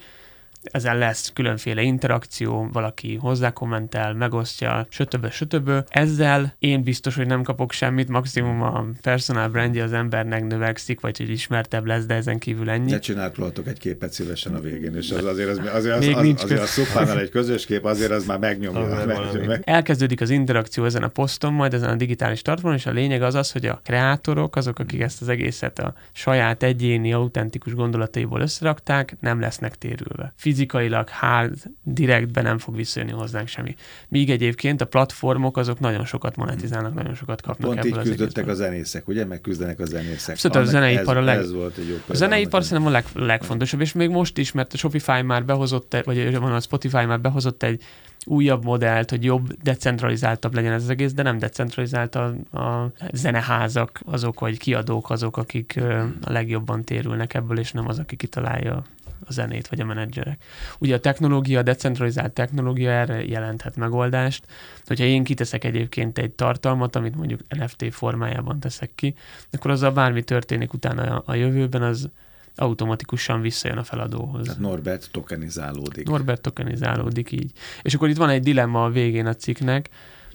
ezen 0.71 0.99
lesz 0.99 1.31
különféle 1.35 1.83
interakció, 1.83 2.69
valaki 2.73 3.15
hozzá 3.15 3.51
kommentel, 3.51 4.15
megosztja, 4.15 4.87
sötöbö, 4.91 5.29
sötöbö. 5.31 5.79
Ezzel 5.89 6.55
én 6.59 6.83
biztos, 6.83 7.15
hogy 7.15 7.27
nem 7.27 7.43
kapok 7.43 7.73
semmit, 7.73 8.09
maximum 8.09 8.63
a 8.63 8.85
personal 9.03 9.49
brandje 9.49 9.83
az 9.83 9.93
embernek 9.93 10.47
növekszik, 10.47 11.01
vagy 11.01 11.19
hogy 11.19 11.31
ismertebb 11.31 11.87
lesz, 11.87 12.05
de 12.05 12.15
ezen 12.15 12.39
kívül 12.39 12.71
ennyi. 12.71 12.91
Ne 12.91 12.99
csinálhatok 12.99 13.67
egy 13.67 13.79
képet 13.79 14.13
szívesen 14.13 14.55
a 14.55 14.61
végén, 14.61 14.97
és 14.97 15.11
az 15.11 15.25
azért, 15.25 15.49
az, 15.49 15.61
azért, 15.73 15.97
az, 15.97 16.05
Még 16.05 16.17
az, 16.17 16.23
nincs 16.23 16.43
azért 16.43 16.63
a 16.63 16.67
szupánál 16.67 17.19
egy 17.19 17.31
közös 17.31 17.67
kép, 17.67 17.85
azért 17.85 18.11
az 18.11 18.27
már 18.27 18.39
megnyomja. 18.39 19.05
Meg, 19.07 19.47
meg. 19.47 19.63
Elkezdődik 19.65 20.21
az 20.21 20.31
interakció 20.31 20.85
ezen 20.85 21.03
a 21.03 21.09
poszton, 21.09 21.53
majd 21.53 21.75
ezen 21.75 21.89
a 21.89 21.95
digitális 21.95 22.43
tartalmon, 22.43 22.79
és 22.79 22.87
a 22.87 22.91
lényeg 22.91 23.23
az 23.23 23.35
az, 23.35 23.53
hogy 23.53 23.67
a 23.67 23.81
kreátorok, 23.85 24.57
azok, 24.57 24.79
akik 24.79 25.01
ezt 25.01 25.23
az 25.23 25.29
egészet 25.29 25.79
a 25.79 25.95
saját 26.13 26.63
egyéni, 26.63 27.13
autentikus 27.13 27.75
gondolataiból 27.75 28.41
összerakták, 28.41 29.17
nem 29.21 29.41
lesznek 29.41 29.75
térülve 29.75 30.33
fizikailag 30.57 31.09
hard, 31.09 31.55
direktben 31.83 32.45
nem 32.45 32.59
fog 32.59 32.77
visszajönni 32.77 33.13
hozzánk 33.13 33.49
semmi. 33.49 33.75
Míg 34.09 34.31
egyébként 34.31 34.81
a 34.81 34.85
platformok 34.85 35.57
azok 35.57 35.81
nagyon 35.81 36.05
sokat 36.05 36.37
monetizálnak, 36.37 36.95
nagyon 36.95 37.15
sokat 37.15 37.43
kapnak 37.43 37.71
Pont 37.71 37.85
ebből 37.85 38.01
így 38.01 38.09
küzdöttek 38.09 38.49
a 38.49 38.55
zenészek, 38.55 39.09
ugye? 39.09 39.25
Meg 39.25 39.41
küzdenek 39.41 39.81
a 39.81 39.85
zenészek. 39.85 40.37
Szóval 40.37 40.63
a 40.63 40.65
zeneipar 40.65 41.17
a 41.17 41.21
leg... 41.21 41.39
Ez 41.39 41.53
volt 41.53 41.77
egy 41.77 41.89
jó 41.89 41.95
a 42.07 42.15
zeneipar 42.15 42.65
szerintem 42.65 42.87
a 42.87 42.91
leg, 42.91 43.05
legfontosabb, 43.15 43.81
és 43.81 43.93
még 43.93 44.11
most 44.11 44.39
is, 44.39 44.53
mert 44.53 44.73
a 44.73 44.77
Shopify 44.77 45.23
már 45.23 45.45
behozott, 45.45 45.97
vagy 46.05 46.39
van 46.39 46.53
a 46.53 46.61
Spotify 46.61 47.05
már 47.05 47.21
behozott 47.21 47.63
egy 47.63 47.83
újabb 48.27 48.65
modellt, 48.65 49.11
hogy 49.11 49.25
jobb, 49.25 49.53
decentralizáltabb 49.63 50.55
legyen 50.55 50.73
ez 50.73 50.83
az 50.83 50.91
egész, 50.91 51.13
de 51.13 51.23
nem 51.23 51.39
decentralizált 51.39 52.15
a, 52.15 52.25
a 52.53 52.93
zeneházak, 53.13 54.01
azok, 54.05 54.41
vagy 54.41 54.59
kiadók 54.59 55.11
azok, 55.11 55.37
akik 55.37 55.81
a 56.23 56.33
legjobban 56.33 56.85
térülnek 56.85 57.35
ebből, 57.35 57.59
és 57.59 57.73
nem 57.73 57.89
az, 57.89 57.99
aki 57.99 58.17
kitalálja 58.17 58.85
a 59.27 59.33
zenét, 59.33 59.69
vagy 59.69 59.81
a 59.81 59.85
menedzserek. 59.85 60.43
Ugye 60.79 60.95
a 60.95 61.01
technológia, 61.01 61.59
a 61.59 61.63
decentralizált 61.63 62.33
technológia 62.33 62.91
erre 62.91 63.25
jelenthet 63.25 63.77
megoldást. 63.77 64.47
Hogyha 64.87 65.05
én 65.05 65.25
kiteszek 65.25 65.65
egyébként 65.65 66.19
egy 66.19 66.31
tartalmat, 66.31 66.97
amit 66.97 67.17
mondjuk 67.17 67.41
NFT 67.49 67.95
formájában 67.95 68.61
teszek 68.61 68.91
ki, 68.95 69.15
akkor 69.53 69.71
azzal 69.71 69.91
bármi 69.91 70.23
történik 70.23 70.73
utána 70.73 71.23
a 71.27 71.35
jövőben, 71.35 71.83
az 71.83 72.11
automatikusan 72.57 73.41
visszajön 73.41 73.79
a 73.79 73.85
feladóhoz. 73.85 74.45
Tehát 74.45 74.61
Norbert 74.61 75.09
tokenizálódik. 75.13 76.09
Norbert 76.09 76.41
tokenizálódik 76.41 77.33
így. 77.33 77.53
És 77.83 77.95
akkor 77.95 78.09
itt 78.09 78.17
van 78.17 78.29
egy 78.29 78.43
dilemma 78.43 78.85
a 78.85 78.91
végén 78.91 79.27
a 79.27 79.35
cikknek, 79.35 79.89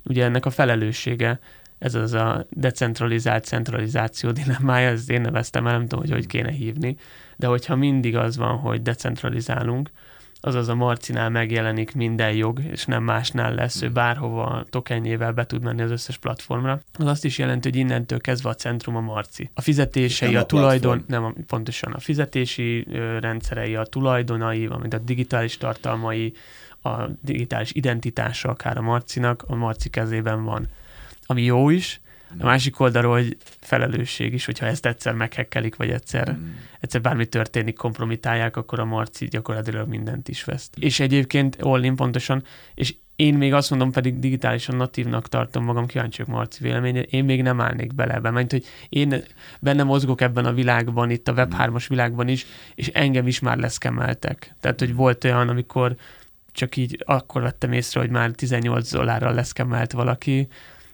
ugye 0.03 0.23
ennek 0.23 0.45
a 0.45 0.49
felelőssége, 0.49 1.39
ez 1.81 1.95
az 1.95 2.13
a 2.13 2.45
decentralizált 2.49 3.45
centralizáció 3.45 4.31
dilemmája, 4.31 4.89
ezt 4.89 5.09
én 5.09 5.21
neveztem 5.21 5.67
el, 5.67 5.71
nem 5.77 5.87
tudom, 5.87 5.99
hogy 5.99 6.11
hogy 6.11 6.27
kéne 6.27 6.51
hívni, 6.51 6.95
de 7.35 7.47
hogyha 7.47 7.75
mindig 7.75 8.15
az 8.15 8.37
van, 8.37 8.57
hogy 8.57 8.81
decentralizálunk, 8.81 9.89
azaz 10.41 10.67
a 10.67 10.75
Marcinál 10.75 11.29
megjelenik 11.29 11.95
minden 11.95 12.33
jog, 12.33 12.59
és 12.71 12.85
nem 12.85 13.03
másnál 13.03 13.53
lesz, 13.53 13.81
ő 13.81 13.89
bárhova 13.89 14.65
tokenjével 14.69 15.31
be 15.31 15.45
tud 15.45 15.63
menni 15.63 15.81
az 15.81 15.91
összes 15.91 16.17
platformra, 16.17 16.81
az 16.93 17.05
azt 17.05 17.25
is 17.25 17.37
jelenti, 17.37 17.69
hogy 17.69 17.77
innentől 17.77 18.21
kezdve 18.21 18.49
a 18.49 18.55
centrum 18.55 18.95
a 18.95 19.01
Marci. 19.01 19.49
A 19.53 19.61
fizetései, 19.61 20.35
a, 20.35 20.39
a 20.39 20.45
tulajdon, 20.45 21.03
nem 21.07 21.23
a, 21.23 21.33
pontosan 21.47 21.91
a 21.91 21.99
fizetési 21.99 22.87
rendszerei, 23.19 23.75
a 23.75 23.83
tulajdonai, 23.83 24.67
valamint 24.67 24.93
a 24.93 24.97
digitális 24.97 25.57
tartalmai, 25.57 26.33
a 26.81 27.07
digitális 27.21 27.71
identitása 27.73 28.49
akár 28.49 28.77
a 28.77 28.81
Marcinak, 28.81 29.43
a 29.47 29.55
Marci 29.55 29.89
kezében 29.89 30.43
van. 30.43 30.67
Ami 31.31 31.43
jó 31.43 31.69
is, 31.69 32.01
A 32.39 32.43
másik 32.45 32.79
oldalról, 32.79 33.13
hogy 33.13 33.37
felelősség 33.59 34.33
is, 34.33 34.45
hogyha 34.45 34.65
ezt 34.65 34.85
egyszer 34.85 35.13
meghekkelik, 35.13 35.75
vagy 35.75 35.89
egyszer, 35.89 36.31
mm. 36.31 36.49
egyszer 36.79 37.01
bármi 37.01 37.25
történik, 37.25 37.75
kompromitálják, 37.75 38.57
akkor 38.57 38.79
a 38.79 38.85
Marci 38.85 39.25
gyakorlatilag 39.25 39.87
mindent 39.87 40.27
is 40.27 40.43
veszt. 40.43 40.75
És 40.79 40.99
egyébként 40.99 41.61
all 41.61 41.93
pontosan, 41.95 42.43
és 42.73 42.95
én 43.15 43.33
még 43.33 43.53
azt 43.53 43.69
mondom, 43.69 43.91
pedig 43.91 44.19
digitálisan 44.19 44.75
natívnak 44.75 45.27
tartom 45.27 45.63
magam, 45.63 45.85
kíváncsiak 45.85 46.27
Marci 46.27 46.63
véleménye, 46.63 47.01
én 47.01 47.25
még 47.25 47.41
nem 47.41 47.61
állnék 47.61 47.95
bele 47.95 48.13
ebbe, 48.13 48.29
mert 48.29 48.51
hogy 48.51 48.65
én 48.89 49.23
benne 49.59 49.83
mozgok 49.83 50.21
ebben 50.21 50.45
a 50.45 50.53
világban, 50.53 51.09
itt 51.09 51.27
a 51.27 51.33
Web3-as 51.33 51.85
világban 51.87 52.27
is, 52.27 52.45
és 52.75 52.87
engem 52.87 53.27
is 53.27 53.39
már 53.39 53.57
leszkemeltek. 53.57 54.55
Tehát, 54.59 54.79
hogy 54.79 54.95
volt 54.95 55.23
olyan, 55.23 55.49
amikor 55.49 55.95
csak 56.51 56.75
így 56.75 57.03
akkor 57.05 57.41
vettem 57.41 57.71
észre, 57.71 57.99
hogy 57.99 58.09
már 58.09 58.31
18 58.31 58.91
dollárral 58.91 59.33
leszkemelt 59.33 59.91
valaki, 59.91 60.47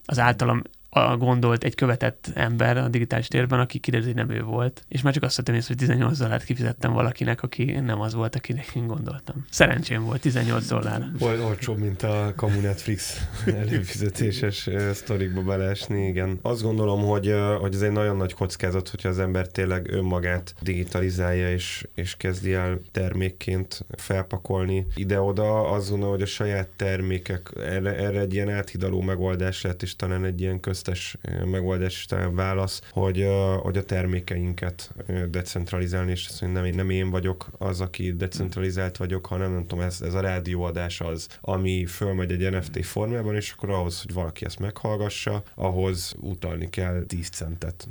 az 0.10 0.20
általam 0.20 0.62
a 1.06 1.18
gondolt 1.18 1.64
egy 1.64 1.76
követett 1.76 2.32
ember 2.34 2.78
a 2.78 2.88
digitális 2.88 3.28
térben, 3.28 3.60
aki 3.60 3.80
kiderült, 3.80 4.14
hogy 4.14 4.28
nem 4.28 4.38
ő 4.38 4.42
volt. 4.42 4.86
És 4.88 5.02
már 5.02 5.14
csak 5.14 5.24
azt 5.24 5.40
észre, 5.50 5.64
hogy 5.68 5.78
18 5.78 6.18
dollárt 6.18 6.44
kifizettem 6.44 6.94
valakinek, 6.94 7.44
aki 7.44 7.64
nem 7.64 8.02
az 8.02 8.14
volt, 8.14 8.36
akinek 8.36 8.76
én 8.76 8.88
gondoltam. 8.88 9.46
Szerencsém 9.50 10.04
volt, 10.04 10.22
18 10.22 10.68
dollár. 10.68 11.08
Volt 11.20 11.40
olcsóbb, 11.40 11.78
mint 11.78 12.04
a 12.04 12.34
Kamu 12.36 12.60
Netflix 12.60 13.28
előfizetéses 13.64 14.70
sztorikba 14.94 15.42
beleesni, 15.42 16.08
igen. 16.08 16.40
Azt 16.42 16.62
gondolom, 16.62 17.02
hogy, 17.02 17.34
hogy 17.60 17.74
ez 17.74 17.82
egy 17.82 17.92
nagyon 17.92 18.18
nagy 18.18 18.34
kockázat, 18.34 18.90
hogyha 18.90 19.10
az 19.10 19.20
ember 19.20 19.48
tényleg 19.48 19.92
önmagát 19.92 20.56
digitalizálja 20.62 21.52
és, 21.52 21.88
és 21.94 22.16
kezdi 22.18 22.54
el 22.54 22.80
termékként 22.92 23.86
felpakolni 23.98 24.86
ide-oda. 24.96 25.70
Azt 25.70 25.90
gondolom, 25.90 26.14
hogy 26.14 26.24
a 26.24 26.26
saját 26.26 26.68
termékek 26.76 27.52
erre, 27.56 27.96
erre 27.96 28.20
egy 28.20 28.34
ilyen 28.34 28.50
áthidaló 28.50 29.02
megoldás 29.02 29.62
lehet, 29.62 29.82
és 29.82 29.96
talán 29.96 30.26
egy 30.26 30.42
ilyen 30.42 30.60
köz 30.60 30.82
köztes 30.88 31.18
megoldás 31.46 32.06
talán 32.06 32.36
válasz, 32.36 32.82
hogy, 32.92 33.28
hogy 33.62 33.78
a 33.78 33.84
termékeinket 33.84 34.94
decentralizálni, 35.30 36.12
és 36.12 36.28
azt 36.28 36.42
mondja, 36.42 36.62
nem, 36.62 36.76
nem 36.76 36.90
én 36.90 37.10
vagyok 37.10 37.48
az, 37.58 37.82
aki 37.82 38.14
decentralizált 38.14 38.98
vagyok, 38.98 39.26
hanem 39.26 39.52
nem 39.52 39.68
tudom, 39.68 39.84
ez, 39.84 40.02
ez 40.02 40.14
a 40.14 40.20
rádióadás 40.20 41.02
az, 41.02 41.28
ami 41.42 41.86
fölmegy 41.86 42.32
egy 42.32 42.52
NFT 42.52 42.86
formában, 42.86 43.36
és 43.36 43.52
akkor 43.52 43.70
ahhoz, 43.70 44.02
hogy 44.02 44.14
valaki 44.14 44.46
ezt 44.46 44.60
meghallgassa, 44.60 45.44
ahhoz 45.56 46.16
utalni 46.20 46.70
kell 46.70 47.04
10 47.08 47.30
centet, 47.30 47.88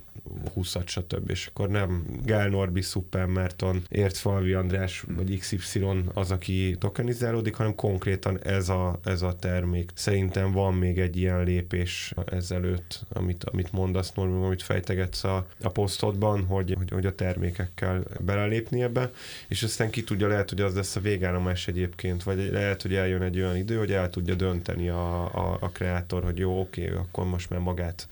20-at, 0.57 0.87
stb. 0.87 1.31
És 1.31 1.47
akkor 1.47 1.69
nem 1.69 2.05
Gál 2.25 2.49
Norbi, 2.49 2.81
Super 2.81 3.26
Merton, 3.26 3.83
Értfalvi 3.88 4.53
András, 4.53 5.05
vagy 5.17 5.38
XY 5.38 5.87
az, 6.15 6.31
aki 6.31 6.76
tokenizálódik, 6.79 7.55
hanem 7.55 7.75
konkrétan 7.75 8.43
ez 8.43 8.69
a, 8.69 8.99
ez 9.05 9.23
a 9.23 9.37
termék. 9.37 9.91
Szerintem 9.95 10.53
van 10.53 10.75
még 10.75 10.99
egy 10.99 11.17
ilyen 11.17 11.45
lépés 11.45 12.15
ezelőtt 12.26 12.75
előtt, 12.76 13.00
amit, 13.12 13.45
amit 13.45 13.73
mondasz, 13.73 14.12
Norman, 14.12 14.45
amit 14.45 14.62
fejtegetsz 14.62 15.25
a, 15.25 15.47
a 15.62 15.68
posztodban, 15.68 16.45
hogy, 16.45 16.75
hogy, 16.78 16.90
hogy 16.90 17.06
a 17.06 17.14
termékekkel 17.14 18.02
belelépni 18.21 18.83
ebbe, 18.83 19.11
és 19.49 19.62
aztán 19.62 19.90
ki 19.90 20.04
tudja, 20.04 20.28
lehet, 20.28 20.49
hogy 20.49 20.61
az 20.61 20.75
lesz 20.75 20.97
a 20.97 21.00
végállomás 21.00 21.68
egyébként, 21.68 22.23
vagy 22.23 22.50
lehet, 22.52 22.83
hogy 22.83 22.95
eljön 22.95 23.23
egy 23.23 23.37
olyan 23.37 23.56
idő, 23.56 23.78
hogy 23.78 23.92
el 23.92 24.11
tudja 24.11 24.35
dönteni 24.35 24.88
a, 24.88 25.25
a, 25.25 25.56
a 25.61 25.68
kreátor, 25.68 26.25
hogy 26.25 26.38
jó, 26.38 26.61
oké, 26.61 26.90
akkor 26.90 27.25
most 27.25 27.50
már 27.50 27.61
magát 27.61 28.09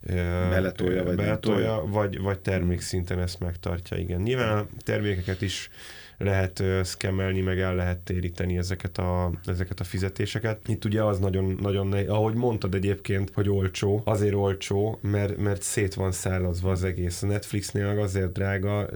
beletolja, 0.50 1.04
vagy, 1.04 1.16
beletolja, 1.16 1.84
vagy, 1.86 2.20
vagy 2.20 2.38
termékszinten 2.38 3.20
ezt 3.20 3.40
megtartja, 3.40 3.96
igen. 3.96 4.20
Nyilván 4.20 4.58
a 4.58 4.66
termékeket 4.84 5.42
is 5.42 5.70
lehet 6.18 6.62
szkemelni, 6.82 7.40
meg 7.40 7.60
el 7.60 7.74
lehet 7.74 7.98
téríteni 7.98 8.56
ezeket 8.58 8.98
a, 8.98 9.32
ezeket 9.44 9.80
a 9.80 9.84
fizetéseket. 9.84 10.68
Itt 10.68 10.84
ugye 10.84 11.02
az 11.02 11.18
nagyon, 11.18 11.58
nagyon 11.60 11.86
nehéz, 11.86 12.08
ahogy 12.08 12.34
mondtad 12.34 12.74
egyébként, 12.74 13.30
hogy 13.34 13.48
olcsó, 13.48 14.02
azért 14.04 14.34
olcsó, 14.34 14.98
mert, 15.02 15.36
mert 15.36 15.62
szét 15.62 15.94
van 15.94 16.12
szállazva 16.12 16.70
az 16.70 16.84
egész. 16.84 17.22
A 17.22 17.26
Netflixnél 17.26 17.86
azért 17.86 18.32
drága, 18.32 18.88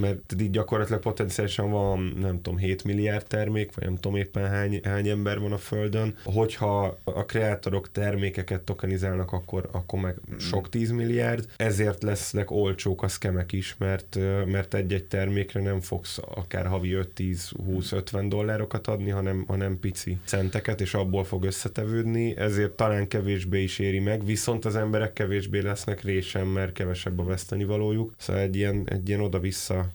mert 0.00 0.34
így 0.40 0.50
gyakorlatilag 0.50 1.00
potenciálisan 1.00 1.70
van, 1.70 2.16
nem 2.20 2.42
tudom, 2.42 2.58
7 2.58 2.84
milliárd 2.84 3.26
termék, 3.26 3.74
vagy 3.74 3.84
nem 3.84 3.94
tudom 3.94 4.16
éppen 4.16 4.48
hány, 4.48 4.80
hány 4.82 5.08
ember 5.08 5.38
van 5.38 5.52
a 5.52 5.58
Földön. 5.58 6.16
Hogyha 6.24 6.98
a 7.04 7.24
kreátorok 7.24 7.92
termékeket 7.92 8.62
tokenizálnak, 8.62 9.32
akkor, 9.32 9.68
akkor 9.72 10.00
meg 10.00 10.16
sok 10.38 10.68
10 10.68 10.90
milliárd, 10.90 11.48
ezért 11.56 12.02
lesznek 12.02 12.50
olcsók 12.50 13.02
a 13.02 13.08
szkemek 13.08 13.52
is, 13.52 13.74
mert, 13.78 14.18
mert 14.46 14.74
egy-egy 14.74 15.04
termékre 15.04 15.60
nem 15.60 15.80
fogsz 15.80 16.18
akár 16.18 16.45
akár 16.46 16.66
havi 16.66 16.98
5-10-20-50 17.16 18.24
dollárokat 18.28 18.86
adni, 18.86 19.10
hanem, 19.10 19.44
hanem 19.46 19.80
pici 19.80 20.16
centeket, 20.24 20.80
és 20.80 20.94
abból 20.94 21.24
fog 21.24 21.44
összetevődni, 21.44 22.36
ezért 22.36 22.72
talán 22.72 23.08
kevésbé 23.08 23.62
is 23.62 23.78
éri 23.78 23.98
meg, 23.98 24.24
viszont 24.24 24.64
az 24.64 24.76
emberek 24.76 25.12
kevésbé 25.12 25.60
lesznek 25.60 26.02
résen, 26.02 26.46
mert 26.46 26.72
kevesebb 26.72 27.18
a 27.18 27.24
veszteni 27.24 27.64
valójuk. 27.64 28.14
Szóval 28.18 28.42
egy 28.42 28.56
ilyen, 28.56 28.88
egy 28.88 29.08
ilyen 29.08 29.20
oda-vissza 29.20 29.86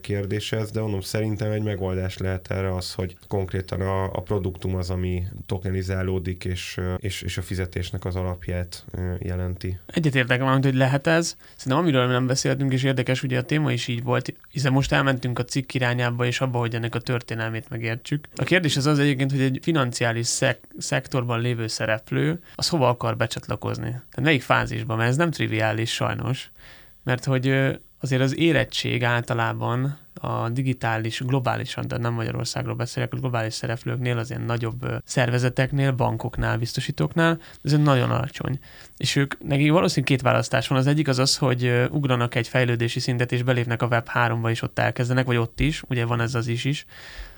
kérdés 0.00 0.52
ez, 0.52 0.70
de 0.70 0.80
mondom, 0.80 1.00
szerintem 1.00 1.50
egy 1.50 1.62
megoldás 1.62 2.18
lehet 2.18 2.50
erre 2.50 2.74
az, 2.74 2.94
hogy 2.94 3.16
konkrétan 3.28 3.80
a, 3.80 4.04
a 4.04 4.22
produktum 4.22 4.74
az, 4.74 4.90
ami 4.90 5.22
tokenizálódik, 5.46 6.44
és, 6.44 6.80
és, 6.98 7.22
és 7.22 7.38
a 7.38 7.42
fizetésnek 7.42 8.04
az 8.04 8.16
alapját 8.16 8.84
jelenti. 9.18 9.78
Egyetértek 9.86 10.40
van, 10.40 10.62
hogy 10.62 10.74
lehet 10.74 11.06
ez. 11.06 11.36
Szerintem 11.56 11.82
amiről 11.82 12.06
nem 12.06 12.26
beszéltünk, 12.26 12.72
és 12.72 12.82
érdekes, 12.82 13.22
ugye 13.22 13.38
a 13.38 13.42
téma 13.42 13.72
is 13.72 13.88
így 13.88 14.02
volt, 14.02 14.34
hiszen 14.50 14.72
most 14.72 14.92
elmentünk 14.92 15.38
a 15.38 15.44
cikk 15.44 15.74
irányába, 15.74 16.26
és 16.26 16.40
abba, 16.40 16.58
hogy 16.58 16.74
ennek 16.74 16.94
a 16.94 17.00
történelmét 17.00 17.68
megértsük. 17.68 18.28
A 18.36 18.44
kérdés 18.44 18.76
az 18.76 18.86
az 18.86 18.98
egyébként, 18.98 19.30
hogy 19.30 19.40
egy 19.40 19.58
financiális 19.62 20.26
szek- 20.26 20.68
szektorban 20.78 21.40
lévő 21.40 21.66
szereplő, 21.66 22.40
az 22.54 22.68
hova 22.68 22.88
akar 22.88 23.16
becsatlakozni? 23.16 23.90
Tehát 23.90 24.20
melyik 24.22 24.42
fázisban? 24.42 24.96
Mert 24.96 25.08
ez 25.08 25.16
nem 25.16 25.30
triviális 25.30 25.92
sajnos, 25.92 26.50
mert 27.04 27.24
hogy 27.24 27.76
azért 28.00 28.22
az 28.22 28.36
érettség 28.36 29.04
általában 29.04 29.98
a 30.20 30.48
digitális, 30.48 31.20
globálisan, 31.20 31.88
de 31.88 31.96
nem 31.96 32.12
Magyarországról 32.12 32.74
beszélek, 32.74 33.12
a 33.12 33.16
globális 33.16 33.54
szereplőknél, 33.54 34.18
az 34.18 34.30
ilyen 34.30 34.42
nagyobb 34.42 35.02
szervezeteknél, 35.04 35.92
bankoknál, 35.92 36.58
biztosítóknál, 36.58 37.40
ez 37.62 37.72
nagyon 37.72 38.10
alacsony. 38.10 38.58
És 38.96 39.16
ők, 39.16 39.44
nekik 39.44 39.70
valószínűleg 39.70 40.08
két 40.08 40.22
választás 40.22 40.68
van. 40.68 40.78
Az 40.78 40.86
egyik 40.86 41.08
az 41.08 41.18
az, 41.18 41.36
hogy 41.36 41.86
ugranak 41.90 42.34
egy 42.34 42.48
fejlődési 42.48 43.00
szintet, 43.00 43.32
és 43.32 43.42
belépnek 43.42 43.82
a 43.82 43.86
Web 43.86 44.08
3-ba, 44.14 44.50
és 44.50 44.62
ott 44.62 44.78
elkezdenek, 44.78 45.26
vagy 45.26 45.36
ott 45.36 45.60
is, 45.60 45.82
ugye 45.88 46.04
van 46.04 46.20
ez 46.20 46.34
az 46.34 46.46
is 46.46 46.64
is, 46.64 46.86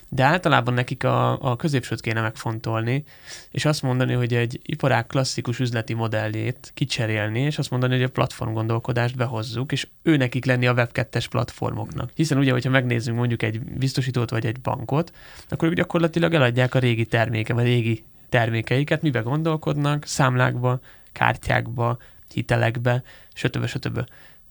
de 0.08 0.24
általában 0.24 0.74
nekik 0.74 1.04
a, 1.04 1.42
a 1.50 1.56
középsőt 1.56 2.00
kéne 2.00 2.20
megfontolni, 2.20 3.04
és 3.50 3.64
azt 3.64 3.82
mondani, 3.82 4.12
hogy 4.12 4.34
egy 4.34 4.60
iparág 4.62 5.06
klasszikus 5.06 5.58
üzleti 5.58 5.94
modelljét 5.94 6.70
kicserélni, 6.74 7.40
és 7.40 7.58
azt 7.58 7.70
mondani, 7.70 7.94
hogy 7.94 8.02
a 8.02 8.08
platform 8.08 8.52
gondolkodást 8.52 9.16
behozzuk, 9.16 9.72
és 9.72 9.88
ő 10.02 10.16
nekik 10.16 10.44
lenni 10.44 10.66
a 10.66 10.74
Web2-es 10.74 11.26
platformoknak. 11.30 12.10
Hiszen 12.14 12.38
ugye, 12.38 12.52
hogyha 12.52 12.70
megnézzünk 12.70 13.16
mondjuk 13.16 13.42
egy 13.42 13.60
biztosítót 13.60 14.30
vagy 14.30 14.46
egy 14.46 14.60
bankot, 14.60 15.12
akkor 15.48 15.68
ők 15.68 15.74
gyakorlatilag 15.74 16.34
eladják 16.34 16.74
a 16.74 16.78
régi 16.78 17.06
terméke, 17.06 17.54
vagy 17.54 17.64
régi 17.64 18.04
termékeiket, 18.28 19.02
mibe 19.02 19.20
gondolkodnak, 19.20 20.06
számlákba, 20.06 20.80
kártyákba, 21.12 21.98
hitelekbe, 22.32 23.02
stb. 23.34 23.66
stb 23.66 24.00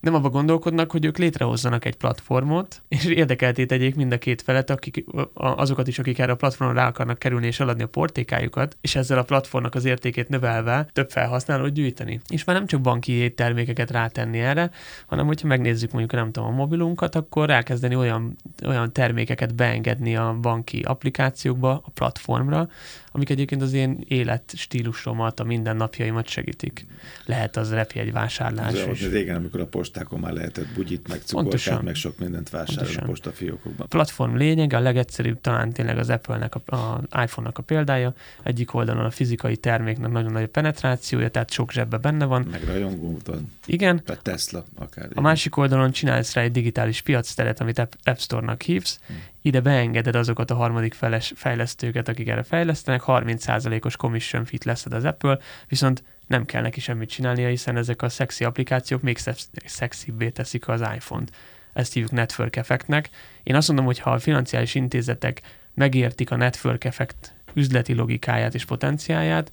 nem 0.00 0.14
abba 0.14 0.28
gondolkodnak, 0.28 0.90
hogy 0.90 1.04
ők 1.04 1.18
létrehozzanak 1.18 1.84
egy 1.84 1.96
platformot, 1.96 2.82
és 2.88 3.04
érdekelté 3.04 3.66
tegyék 3.66 3.94
mind 3.94 4.12
a 4.12 4.18
két 4.18 4.42
felet, 4.42 4.70
akik, 4.70 5.04
azokat 5.34 5.88
is, 5.88 5.98
akik 5.98 6.18
erre 6.18 6.32
a 6.32 6.36
platformon 6.36 6.76
rá 6.76 6.86
akarnak 6.86 7.18
kerülni 7.18 7.46
és 7.46 7.60
eladni 7.60 7.82
a 7.82 7.88
portékájukat, 7.88 8.76
és 8.80 8.94
ezzel 8.94 9.18
a 9.18 9.22
platformnak 9.22 9.74
az 9.74 9.84
értékét 9.84 10.28
növelve 10.28 10.88
több 10.92 11.10
felhasználót 11.10 11.72
gyűjteni. 11.72 12.20
És 12.28 12.44
már 12.44 12.56
nem 12.56 12.66
csak 12.66 12.80
banki 12.80 13.34
termékeket 13.34 13.90
rátenni 13.90 14.38
erre, 14.38 14.70
hanem 15.06 15.26
hogyha 15.26 15.46
megnézzük 15.48 15.92
mondjuk 15.92 16.12
nem 16.12 16.32
tudom 16.32 16.48
a 16.48 16.56
mobilunkat, 16.56 17.14
akkor 17.14 17.50
elkezdeni 17.50 17.94
olyan, 17.96 18.36
olyan 18.66 18.92
termékeket 18.92 19.54
beengedni 19.54 20.16
a 20.16 20.38
banki 20.40 20.80
applikációkba, 20.80 21.70
a 21.84 21.90
platformra, 21.94 22.68
amik 23.18 23.30
egyébként 23.30 23.62
az 23.62 23.72
én 23.72 24.04
életstílusomat, 24.08 25.40
a 25.40 25.44
mindennapjaimat 25.44 26.28
segítik. 26.28 26.86
Lehet 27.24 27.56
az 27.56 27.72
egy 27.72 28.12
vásárlás. 28.12 28.72
Az, 28.72 28.88
is. 28.90 29.08
Régen, 29.08 29.36
amikor 29.36 29.60
a 29.60 29.66
postákon 29.66 30.20
már 30.20 30.32
lehetett 30.32 30.66
bugyit, 30.74 31.08
meg 31.08 31.20
cukorkát, 31.24 31.82
meg 31.82 31.94
sok 31.94 32.18
mindent 32.18 32.50
vásárolni 32.50 32.96
a 32.96 33.04
postafiókokban. 33.04 33.86
Platform 33.88 34.36
lényeg, 34.36 34.72
a 34.72 34.80
legegyszerűbb 34.80 35.40
talán 35.40 35.72
tényleg 35.72 35.98
az 35.98 36.10
Apple-nek, 36.10 36.54
a, 36.54 36.76
a 36.76 37.00
iPhone-nak 37.22 37.58
a 37.58 37.62
példája. 37.62 38.14
Egyik 38.42 38.74
oldalon 38.74 39.04
a 39.04 39.10
fizikai 39.10 39.56
terméknek 39.56 40.10
nagyon 40.10 40.32
nagy 40.32 40.42
a 40.42 40.48
penetrációja, 40.48 41.30
tehát 41.30 41.50
sok 41.50 41.72
zsebbe 41.72 41.96
benne 41.96 42.24
van. 42.24 42.46
Meg 42.50 42.64
rajongó 42.64 43.18
Igen. 43.66 44.02
A 44.06 44.22
Tesla 44.22 44.64
akár. 44.74 45.08
A 45.14 45.20
másik 45.20 45.56
oldalon 45.56 45.90
csinálsz 45.90 46.34
rá 46.34 46.42
egy 46.42 46.52
digitális 46.52 47.00
piacteret, 47.00 47.60
amit 47.60 47.78
App 47.78 48.18
Store-nak 48.18 48.62
hívsz, 48.62 49.00
hmm 49.06 49.16
ide 49.48 49.60
beengeded 49.60 50.14
azokat 50.14 50.50
a 50.50 50.54
harmadik 50.54 50.94
feles 50.94 51.32
fejlesztőket, 51.36 52.08
akik 52.08 52.28
erre 52.28 52.42
fejlesztenek, 52.42 53.02
30%-os 53.06 53.96
commission 53.96 54.44
fit 54.44 54.64
leszed 54.64 54.92
az 54.92 55.04
Apple, 55.04 55.38
viszont 55.68 56.02
nem 56.26 56.44
kell 56.44 56.62
neki 56.62 56.80
semmit 56.80 57.10
csinálnia, 57.10 57.48
hiszen 57.48 57.76
ezek 57.76 58.02
a 58.02 58.08
szexi 58.08 58.44
applikációk 58.44 59.02
még 59.02 59.18
szexibbé 59.64 60.28
teszik 60.28 60.68
az 60.68 60.80
iPhone-t. 60.80 61.32
Ezt 61.72 61.92
hívjuk 61.92 62.12
network 62.12 62.56
effektnek. 62.56 63.10
Én 63.42 63.54
azt 63.54 63.68
mondom, 63.68 63.86
hogy 63.86 63.98
ha 63.98 64.10
a 64.10 64.18
financiális 64.18 64.74
intézetek 64.74 65.40
megértik 65.74 66.30
a 66.30 66.36
network 66.36 66.84
effekt 66.84 67.34
üzleti 67.54 67.94
logikáját 67.94 68.54
és 68.54 68.64
potenciáját, 68.64 69.52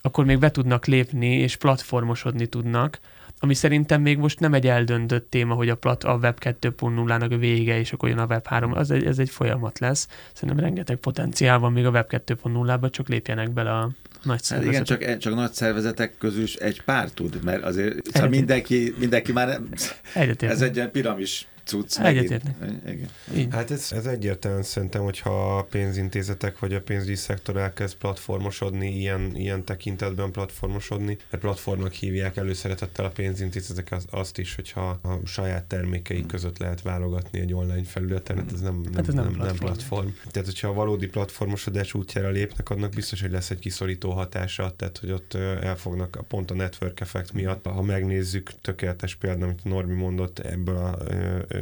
akkor 0.00 0.24
még 0.24 0.38
be 0.38 0.50
tudnak 0.50 0.86
lépni 0.86 1.38
és 1.38 1.56
platformosodni 1.56 2.46
tudnak, 2.46 2.98
ami 3.40 3.54
szerintem 3.54 4.02
még 4.02 4.18
most 4.18 4.40
nem 4.40 4.54
egy 4.54 4.66
eldöntött 4.66 5.30
téma, 5.30 5.54
hogy 5.54 5.68
a, 5.68 5.74
plat, 5.74 6.04
a 6.04 6.14
Web 6.14 6.38
2.0-nak 6.40 7.32
a 7.32 7.36
vége, 7.36 7.78
és 7.78 7.92
akkor 7.92 8.08
jön 8.08 8.18
a 8.18 8.26
Web 8.26 8.46
3, 8.46 8.72
az 8.72 8.90
egy, 8.90 9.04
ez 9.04 9.18
egy 9.18 9.30
folyamat 9.30 9.78
lesz. 9.78 10.08
Szerintem 10.32 10.64
rengeteg 10.64 10.96
potenciál 10.96 11.58
van 11.58 11.72
még 11.72 11.86
a 11.86 11.90
Web 11.90 12.06
2.0-ba, 12.10 12.90
csak 12.90 13.08
lépjenek 13.08 13.50
bele 13.50 13.70
a 13.70 13.90
nagy 14.22 14.42
szervezetek. 14.42 14.88
Hát 14.88 15.00
igen, 15.00 15.08
csak, 15.08 15.18
csak 15.18 15.34
nagy 15.34 15.52
szervezetek 15.52 16.14
közül 16.18 16.42
is 16.42 16.54
egy 16.54 16.82
pár 16.82 17.10
tud, 17.10 17.38
mert 17.44 17.62
azért 17.62 18.06
szóval 18.06 18.28
mindenki, 18.28 18.94
mindenki 18.98 19.32
már 19.32 19.48
nem, 19.48 19.68
ez 20.38 20.62
egy 20.62 20.76
ilyen 20.76 20.90
piramis 20.90 21.46
cucc. 21.68 21.98
Egyetértünk. 21.98 22.56
Hát 23.50 23.70
ez, 23.70 23.92
ez 23.92 24.06
egyértelműen 24.06 24.62
szerintem, 24.62 25.02
hogyha 25.02 25.58
a 25.58 25.62
pénzintézetek 25.62 26.58
vagy 26.58 26.74
a 26.74 26.80
pénzügyi 26.80 27.14
szektor 27.14 27.56
elkezd 27.56 27.96
platformosodni, 27.96 28.96
ilyen, 28.96 29.32
ilyen 29.34 29.64
tekintetben 29.64 30.30
platformosodni, 30.30 31.16
mert 31.30 31.42
platformnak 31.42 31.92
hívják 31.92 32.36
előszeretettel 32.36 33.04
a 33.04 33.08
pénzintézetek 33.08 33.92
az, 33.92 34.04
azt 34.10 34.38
is, 34.38 34.54
hogyha 34.54 34.88
a 35.02 35.26
saját 35.26 35.64
termékeik 35.64 36.20
hmm. 36.20 36.28
között 36.28 36.58
lehet 36.58 36.82
válogatni 36.82 37.40
egy 37.40 37.54
online 37.54 37.84
felületen, 37.84 38.36
hát 38.36 38.52
ez 38.52 38.60
nem, 38.60 38.80
nem, 38.80 38.92
hát 38.94 39.08
ez 39.08 39.14
nem, 39.14 39.24
nem, 39.24 39.32
platform. 39.32 39.64
nem 39.64 39.72
platform. 39.74 40.08
Tehát, 40.30 40.48
hogyha 40.48 40.68
a 40.68 40.72
valódi 40.72 41.06
platformosodás 41.06 41.94
útjára 41.94 42.30
lépnek, 42.30 42.70
annak 42.70 42.92
biztos, 42.92 43.20
hogy 43.20 43.30
lesz 43.30 43.50
egy 43.50 43.58
kiszorító 43.58 44.10
hatása, 44.10 44.74
tehát, 44.76 44.98
hogy 44.98 45.10
ott 45.10 45.34
elfognak 45.60 46.24
pont 46.28 46.50
a 46.50 46.54
network 46.54 47.00
effekt 47.00 47.32
miatt. 47.32 47.66
Ha 47.66 47.82
megnézzük, 47.82 48.50
tökéletes 48.60 49.14
példa, 49.14 49.44
amit 49.44 49.64
Norbi 49.64 49.92
mondott 49.92 50.38
ebből 50.38 50.76
a 50.76 50.98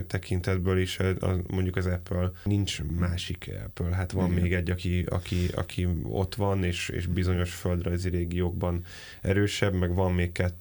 tekintetből 0.06 0.78
is 0.78 0.98
mondjuk 1.46 1.76
az 1.76 1.86
Apple 1.86 2.32
nincs 2.44 2.82
másik 2.98 3.50
Apple. 3.64 3.94
Hát 3.94 4.12
van 4.12 4.30
Igen. 4.30 4.42
még 4.42 4.54
egy, 4.54 4.70
aki, 4.70 5.04
aki, 5.08 5.48
aki 5.54 5.88
ott 6.02 6.34
van, 6.34 6.64
és, 6.64 6.88
és 6.88 7.06
bizonyos 7.06 7.54
földrajzi 7.54 8.08
régiókban 8.08 8.84
erősebb, 9.22 9.74
meg 9.74 9.94
van 9.94 10.12
még 10.12 10.32
kettő 10.32 10.54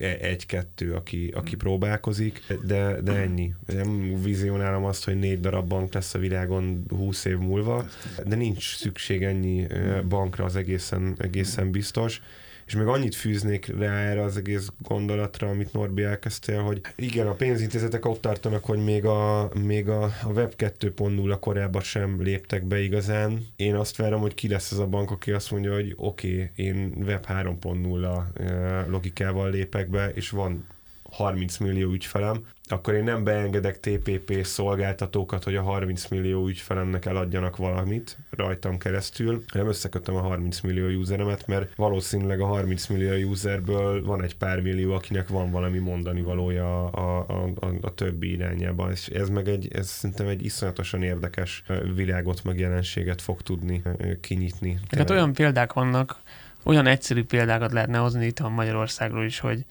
e, 0.00 0.16
egy-kettő, 0.20 0.94
aki, 0.94 1.32
aki 1.34 1.54
mm. 1.54 1.58
próbálkozik, 1.58 2.42
de, 2.64 3.00
de 3.00 3.12
ennyi. 3.12 3.54
Nem 3.66 4.22
vizionálom 4.22 4.84
azt, 4.84 5.04
hogy 5.04 5.18
négy 5.18 5.40
darab 5.40 5.68
bank 5.68 5.92
lesz 5.92 6.14
a 6.14 6.18
világon 6.18 6.84
húsz 6.88 7.24
év 7.24 7.38
múlva, 7.38 7.88
de 8.26 8.36
nincs 8.36 8.76
szükség 8.76 9.22
ennyi 9.22 9.66
bankra, 10.08 10.44
az 10.44 10.56
egészen, 10.56 11.14
egészen 11.18 11.70
biztos. 11.70 12.22
És 12.68 12.74
még 12.74 12.86
annyit 12.86 13.14
fűznék 13.14 13.66
rá 13.78 13.98
erre 13.98 14.22
az 14.22 14.36
egész 14.36 14.68
gondolatra, 14.78 15.48
amit 15.48 15.72
Norbi 15.72 16.02
elkezdtél, 16.02 16.60
hogy 16.60 16.80
igen, 16.96 17.26
a 17.26 17.32
pénzintézetek 17.32 18.06
ott 18.06 18.20
tartanak, 18.20 18.64
hogy 18.64 18.84
még 18.84 19.04
a, 19.04 19.50
még 19.64 19.88
a, 19.88 20.02
a 20.02 20.28
Web 20.34 20.52
2.0 20.56 21.36
korában 21.40 21.82
sem 21.82 22.22
léptek 22.22 22.64
be 22.64 22.80
igazán. 22.80 23.46
Én 23.56 23.74
azt 23.74 23.96
várom, 23.96 24.20
hogy 24.20 24.34
ki 24.34 24.48
lesz 24.48 24.72
az 24.72 24.78
a 24.78 24.86
bank, 24.86 25.10
aki 25.10 25.32
azt 25.32 25.50
mondja, 25.50 25.74
hogy 25.74 25.94
oké, 25.96 26.32
okay, 26.32 26.66
én 26.66 26.94
Web 27.06 27.24
3.0 27.28 28.24
eh, 28.34 28.86
logikával 28.88 29.50
lépek 29.50 29.90
be, 29.90 30.10
és 30.14 30.30
van 30.30 30.66
30 31.10 31.56
millió 31.56 31.90
ügyfelem, 31.90 32.46
akkor 32.70 32.94
én 32.94 33.04
nem 33.04 33.24
beengedek 33.24 33.80
TPP 33.80 34.44
szolgáltatókat, 34.44 35.44
hogy 35.44 35.56
a 35.56 35.62
30 35.62 36.08
millió 36.08 36.46
ügyfelemnek 36.46 37.06
eladjanak 37.06 37.56
valamit 37.56 38.18
rajtam 38.30 38.78
keresztül, 38.78 39.42
hanem 39.48 39.68
összekötöm 39.68 40.14
a 40.14 40.20
30 40.20 40.60
millió 40.60 41.00
useremet, 41.00 41.46
mert 41.46 41.74
valószínűleg 41.76 42.40
a 42.40 42.46
30 42.46 42.86
millió 42.86 43.30
userből 43.30 44.04
van 44.04 44.22
egy 44.22 44.36
pár 44.36 44.60
millió, 44.60 44.92
akinek 44.94 45.28
van 45.28 45.50
valami 45.50 45.78
mondani 45.78 46.20
valója 46.22 46.86
a, 46.86 47.24
a, 47.28 47.44
a, 47.60 47.68
a 47.80 47.94
többi 47.94 48.30
irányában, 48.30 48.90
és 48.90 49.06
ez 49.06 49.28
meg 49.28 49.48
egy, 49.48 49.68
ez 49.72 49.88
szerintem 49.88 50.26
egy 50.26 50.44
iszonyatosan 50.44 51.02
érdekes 51.02 51.62
világot, 51.94 52.44
meg 52.44 52.58
jelenséget 52.58 53.22
fog 53.22 53.42
tudni 53.42 53.82
kinyitni. 54.20 54.78
Hát 54.96 55.10
olyan 55.10 55.32
példák 55.32 55.72
vannak, 55.72 56.20
olyan 56.62 56.86
egyszerű 56.86 57.24
példákat 57.24 57.72
lehetne 57.72 57.98
hozni 57.98 58.26
itt 58.26 58.38
a 58.38 58.48
Magyarországról 58.48 59.24
is, 59.24 59.38
hogy 59.38 59.64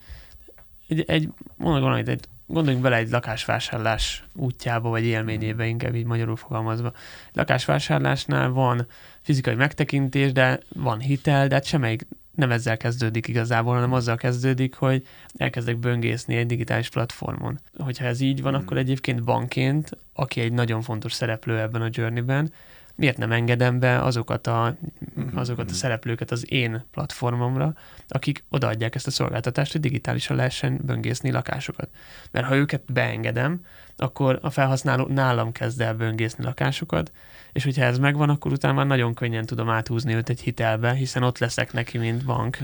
egy, 0.87 1.03
egy 1.07 1.29
mondok 1.55 1.81
valamit, 1.81 2.07
egy, 2.07 2.25
gondoljunk 2.45 2.83
bele 2.83 2.95
egy 2.95 3.09
lakásvásárlás 3.09 4.23
útjába, 4.33 4.89
vagy 4.89 5.03
élményébe, 5.03 5.65
inkább 5.65 5.95
így 5.95 6.05
magyarul 6.05 6.35
fogalmazva. 6.35 6.87
Egy 7.29 7.35
lakásvásárlásnál 7.35 8.49
van 8.49 8.87
fizikai 9.21 9.55
megtekintés, 9.55 10.31
de 10.31 10.59
van 10.73 10.99
hitel, 10.99 11.47
de 11.47 11.55
hát 11.55 11.65
semmelyik 11.65 12.07
nem 12.37 12.51
ezzel 12.51 12.77
kezdődik 12.77 13.27
igazából, 13.27 13.73
hanem 13.73 13.93
azzal 13.93 14.15
kezdődik, 14.15 14.75
hogy 14.75 15.07
elkezdek 15.37 15.77
böngészni 15.77 16.35
egy 16.35 16.45
digitális 16.45 16.89
platformon. 16.89 17.59
Hogyha 17.77 18.05
ez 18.05 18.19
így 18.19 18.41
van, 18.41 18.53
hmm. 18.53 18.61
akkor 18.61 18.77
egyébként 18.77 19.23
bankként, 19.23 19.97
aki 20.13 20.41
egy 20.41 20.53
nagyon 20.53 20.81
fontos 20.81 21.13
szereplő 21.13 21.59
ebben 21.59 21.81
a 21.81 21.89
journeyben, 21.91 22.51
miért 22.97 23.17
nem 23.17 23.31
engedem 23.31 23.79
be 23.79 24.03
azokat 24.03 24.47
a, 24.47 24.77
mhm. 25.15 25.37
azokat 25.37 25.69
a 25.69 25.73
szereplőket 25.73 26.31
az 26.31 26.51
én 26.51 26.85
platformomra, 26.91 27.73
akik 28.07 28.43
odaadják 28.49 28.95
ezt 28.95 29.07
a 29.07 29.11
szolgáltatást, 29.11 29.71
hogy 29.71 29.81
digitálisan 29.81 30.35
lehessen 30.35 30.79
böngészni 30.83 31.31
lakásokat. 31.31 31.89
Mert 32.31 32.45
ha 32.45 32.55
őket 32.55 32.81
beengedem, 32.93 33.61
akkor 33.97 34.39
a 34.41 34.49
felhasználó 34.49 35.07
nálam 35.07 35.51
kezd 35.51 35.81
el 35.81 35.93
böngészni 35.95 36.43
lakásokat, 36.43 37.11
és 37.53 37.63
hogyha 37.63 37.83
ez 37.83 37.97
megvan, 37.97 38.29
akkor 38.29 38.51
utána 38.51 38.73
már 38.73 38.85
nagyon 38.85 39.13
könnyen 39.13 39.45
tudom 39.45 39.69
áthúzni 39.69 40.13
őt 40.13 40.29
egy 40.29 40.41
hitelbe, 40.41 40.93
hiszen 40.93 41.23
ott 41.23 41.37
leszek 41.37 41.73
neki, 41.73 41.97
mint 41.97 42.25
bank. 42.25 42.57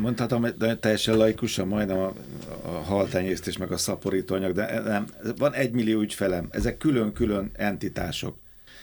Mondhatom, 0.00 0.46
de 0.58 0.76
teljesen 0.76 1.16
laikusan, 1.16 1.68
majdnem 1.68 1.98
a, 1.98 2.12
a 2.62 2.68
haltenyésztés 2.68 3.56
meg 3.56 3.72
a 3.72 3.76
szaporítóanyag, 3.76 4.52
de 4.52 4.80
nem, 4.80 5.06
van 5.38 5.54
egy 5.54 5.72
millió 5.72 6.00
ügyfelem, 6.00 6.48
ezek 6.50 6.76
külön-külön 6.76 7.50
entitások 7.52 8.36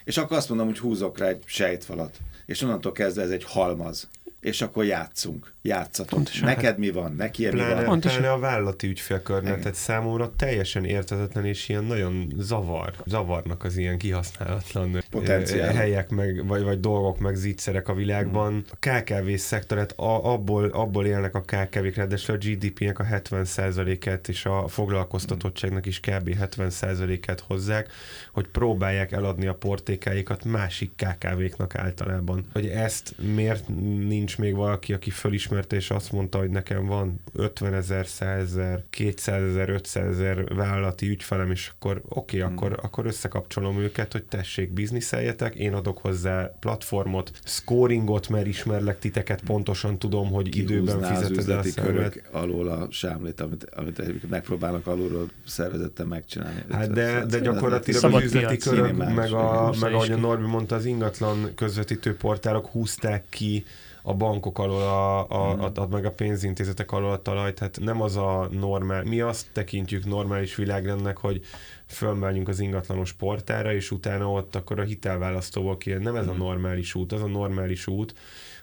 és 0.06 0.18
akkor 0.18 0.38
azt 0.38 0.50
mondom, 0.50 0.68
hogy 0.68 0.80
húzok 0.80 1.18
rá 1.18 1.28
egy 1.28 1.44
sejtfalat, 1.46 2.18
és 2.46 2.62
onnantól 2.62 2.92
kezdve 2.92 3.22
ez 3.22 3.30
egy 3.30 3.44
halmaz. 3.44 4.10
És 4.40 4.62
akkor 4.62 4.86
játszunk, 4.86 5.54
játszatok. 5.66 6.10
Pontosan. 6.10 6.48
Neked 6.48 6.78
mi 6.78 6.90
van, 6.90 7.14
neki 7.16 7.50
mi 7.52 7.60
van. 7.60 7.84
Pontosan. 7.84 8.20
Pláne 8.20 8.34
a 8.34 8.40
vállalati 8.40 8.88
ügyfélkörnek, 8.88 9.60
tehát 9.60 9.76
számomra 9.76 10.32
teljesen 10.36 10.86
értetetlen, 10.86 11.46
és 11.46 11.70
ilyen 11.70 11.84
nagyon 11.84 12.34
zavar, 12.38 12.94
zavarnak 13.06 13.64
az 13.64 13.78
ilyen 13.78 13.98
kihasználatlan 13.98 15.04
Potenciál. 15.10 15.74
helyek, 15.74 16.10
meg, 16.10 16.48
vagy, 16.48 16.64
vagy 16.64 16.80
dolgok, 16.80 17.20
meg 17.20 17.36
zicserek 17.36 17.88
a 17.88 17.94
világban. 17.94 18.52
Hmm. 18.52 18.64
A 18.70 18.76
KKV 18.80 19.34
szektoret, 19.36 19.92
a, 19.92 20.32
abból, 20.34 20.66
abból 20.66 21.06
élnek 21.06 21.36
a 21.36 21.42
KKV-k, 21.42 21.96
ráadásul 21.96 22.36
a 22.36 22.38
GDP-nek 22.38 23.00
a 23.00 23.04
70%-et 23.04 24.28
és 24.28 24.46
a 24.46 24.68
foglalkoztatottságnak 24.68 25.86
is 25.86 26.00
kb. 26.00 26.36
70%-et 26.42 27.44
hozzák, 27.48 27.92
hogy 28.32 28.48
próbálják 28.48 29.12
eladni 29.12 29.48
a 29.48 29.54
portékáikat 29.54 30.44
másik 30.44 30.92
KKV-knak 30.96 31.76
általában. 31.76 32.46
Hogy 32.54 32.68
ezt 32.68 33.16
miért 33.34 33.68
nincs 34.08 34.38
még 34.38 34.56
valaki, 34.56 34.94
aki 34.94 35.10
fölismerte, 35.56 35.76
és 35.76 35.90
azt 35.90 36.12
mondta, 36.12 36.38
hogy 36.38 36.50
nekem 36.50 36.86
van 36.86 37.22
50 37.34 37.74
ezer, 37.74 38.08
100 38.08 38.42
ezer, 38.42 38.84
200 38.90 39.44
ezer, 39.44 39.70
500 39.70 40.06
ezer 40.08 40.56
vállalati 40.56 41.08
ügyfelem, 41.10 41.52
és 41.52 41.72
akkor 41.76 42.02
oké, 42.08 42.38
okay, 42.38 42.40
hmm. 42.40 42.58
akkor, 42.58 42.80
akkor 42.82 43.06
összekapcsolom 43.06 43.80
őket, 43.80 44.12
hogy 44.12 44.24
tessék, 44.24 44.74
bizniszeljetek, 44.74 45.56
én 45.56 45.74
adok 45.74 45.98
hozzá 45.98 46.52
platformot, 46.60 47.32
scoringot, 47.44 48.30
mert 48.30 48.48
ismerlek 48.48 49.00
titeket, 49.00 49.42
pontosan 49.42 50.00
tudom, 50.00 50.32
hogy 50.32 50.50
Kihúzná 50.50 50.76
időben 50.76 51.16
fizeted 51.16 51.50
el 51.50 51.60
a 51.60 51.82
körök 51.82 52.30
alól 52.32 52.68
a 52.68 52.88
sámlét, 52.92 53.42
amit, 53.42 53.70
amit 53.76 54.30
megpróbálnak 54.30 54.88
alulról 54.88 55.30
szervezetten 55.46 56.08
megcsinálni. 56.08 56.64
Hát 56.72 56.92
de, 56.92 57.26
de 57.26 57.40
gyakorlatilag 57.40 58.14
az 58.14 58.24
üzleti 58.24 58.58
körök, 58.58 58.98
meg, 58.98 59.32
a, 59.32 59.74
meg 59.82 59.94
ahogy 59.94 60.12
a 60.12 60.18
Norbi 60.18 60.46
mondta, 60.46 60.76
az 60.76 60.86
ingatlan 60.86 61.52
közvetítő 61.56 62.16
portálok 62.16 62.66
húzták 62.66 63.24
ki 63.30 63.66
a 64.08 64.14
bankok 64.14 64.60
alól, 64.60 64.82
a, 64.82 65.30
a, 65.30 65.64
a, 65.64 65.72
a, 65.76 65.88
meg 65.88 66.06
a 66.06 66.12
pénzintézetek 66.12 66.92
alól 66.92 67.12
a 67.12 67.22
talajt, 67.22 67.60
hát 67.60 67.80
nem 67.82 68.02
az 68.02 68.16
a 68.16 68.48
normál, 68.52 69.04
mi 69.04 69.22
azt 69.22 69.48
tekintjük 69.52 70.06
normális 70.06 70.56
világrendnek, 70.56 71.18
hogy 71.18 71.42
fölmenjünk 71.86 72.48
az 72.48 72.60
ingatlanos 72.60 73.14
portára, 73.14 73.74
és 73.74 73.92
utána 73.92 74.32
ott 74.32 74.56
akkor 74.56 74.80
a 74.80 74.84
hitelválasztóval 74.84 75.78
kijön. 75.78 76.02
Nem 76.02 76.16
ez 76.16 76.28
a 76.28 76.34
normális 76.34 76.96
út, 76.96 77.12
az 77.12 77.22
a 77.22 77.28
normális 77.28 77.88
út, 77.88 78.14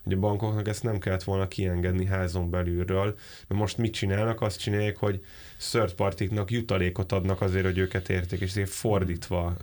hogy 0.05 0.13
a 0.13 0.19
bankoknak 0.19 0.69
ezt 0.69 0.83
nem 0.83 0.99
kellett 0.99 1.23
volna 1.23 1.49
kiengedni 1.49 2.05
házon 2.05 2.51
belülről, 2.51 3.15
mert 3.49 3.61
most 3.61 3.77
mit 3.77 3.93
csinálnak? 3.93 4.41
Azt 4.41 4.61
csinálják, 4.61 4.97
hogy 4.97 5.21
third 5.71 5.93
partiknak 5.93 6.51
jutalékot 6.51 7.13
adnak 7.13 7.41
azért, 7.41 7.65
hogy 7.65 7.79
őket 7.79 8.09
érték, 8.09 8.41
és 8.41 8.51
ezért 8.51 8.69
fordítva 8.69 9.57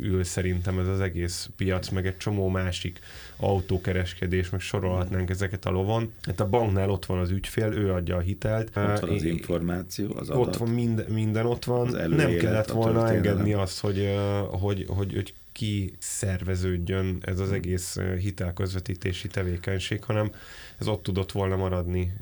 ül 0.00 0.24
szerintem 0.24 0.78
ez 0.78 0.86
az 0.86 1.00
egész 1.00 1.48
piac, 1.56 1.88
meg 1.88 2.06
egy 2.06 2.16
csomó 2.16 2.48
másik 2.48 2.98
autókereskedés, 3.36 4.50
meg 4.50 4.60
sorolhatnánk 4.60 5.30
ezeket 5.30 5.64
a 5.64 5.70
lovon. 5.70 6.12
Hát 6.22 6.40
a 6.40 6.48
banknál 6.48 6.90
ott 6.90 7.06
van 7.06 7.18
az 7.18 7.30
ügyfél, 7.30 7.72
ő 7.72 7.92
adja 7.92 8.16
a 8.16 8.20
hitelt. 8.20 8.76
Ott 8.76 9.00
van 9.00 9.10
az 9.10 9.22
információ, 9.22 10.16
az 10.16 10.30
adat. 10.30 10.46
Ott 10.46 10.56
van, 10.56 10.68
mind, 10.68 11.06
minden 11.08 11.46
ott 11.46 11.64
van. 11.64 11.88
Nem 12.08 12.36
kellett 12.36 12.70
volna 12.70 13.08
engedni 13.12 13.52
azt, 13.52 13.80
hogy, 13.80 14.14
hogy, 14.50 14.86
hogy, 14.88 15.14
hogy 15.14 15.34
kiszerveződjön 15.56 17.18
ez 17.20 17.38
az 17.38 17.52
egész 17.52 17.96
hitelközvetítési 18.20 19.28
tevékenység, 19.28 20.04
hanem 20.04 20.30
ez 20.78 20.86
ott 20.86 21.02
tudott 21.02 21.32
volna 21.32 21.56
maradni 21.56 22.12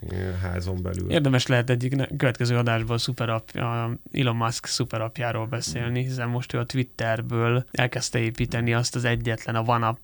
házon 0.42 0.82
belül. 0.82 1.10
Érdemes 1.10 1.46
lehet 1.46 1.70
egyik 1.70 2.16
következő 2.16 2.56
adásban 2.56 2.96
a, 2.96 2.98
szuperap, 2.98 3.50
a 3.50 3.90
Elon 4.12 4.36
Musk 4.36 4.66
szuperapjáról 4.66 5.46
beszélni, 5.46 6.02
hiszen 6.02 6.28
most 6.28 6.52
ő 6.52 6.58
a 6.58 6.64
Twitterből 6.64 7.64
elkezdte 7.70 8.18
építeni 8.18 8.74
azt 8.74 8.94
az 8.94 9.04
egyetlen, 9.04 9.54
a 9.54 9.62
OneUp, 9.66 9.98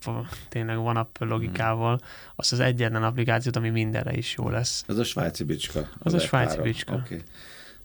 tényleg 0.48 0.78
OneUp 0.78 1.18
logikával, 1.18 2.00
azt 2.36 2.52
az 2.52 2.60
egyetlen 2.60 3.02
applikációt, 3.02 3.56
ami 3.56 3.70
mindenre 3.70 4.12
is 4.12 4.34
jó 4.38 4.48
lesz. 4.48 4.84
Ez 4.88 4.98
a 4.98 5.04
svájci 5.04 5.44
bicska. 5.44 5.88
Az 5.98 6.14
a 6.14 6.18
svájci 6.18 6.60
bicska. 6.60 6.94
Okay. 6.94 7.22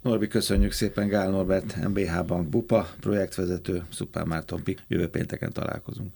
Norbi, 0.06 0.28
köszönjük 0.28 0.72
szépen, 0.72 1.08
Gál 1.08 1.30
Norbert, 1.30 1.88
MBH 1.88 2.26
Bank 2.26 2.48
Bupa, 2.48 2.88
projektvezető, 3.00 3.84
Szupán 3.91 4.28
Márton 4.28 4.63
Pik. 4.63 4.84
Jövő 4.88 5.10
pénteken 5.10 5.54
találkozunk. 5.54 6.12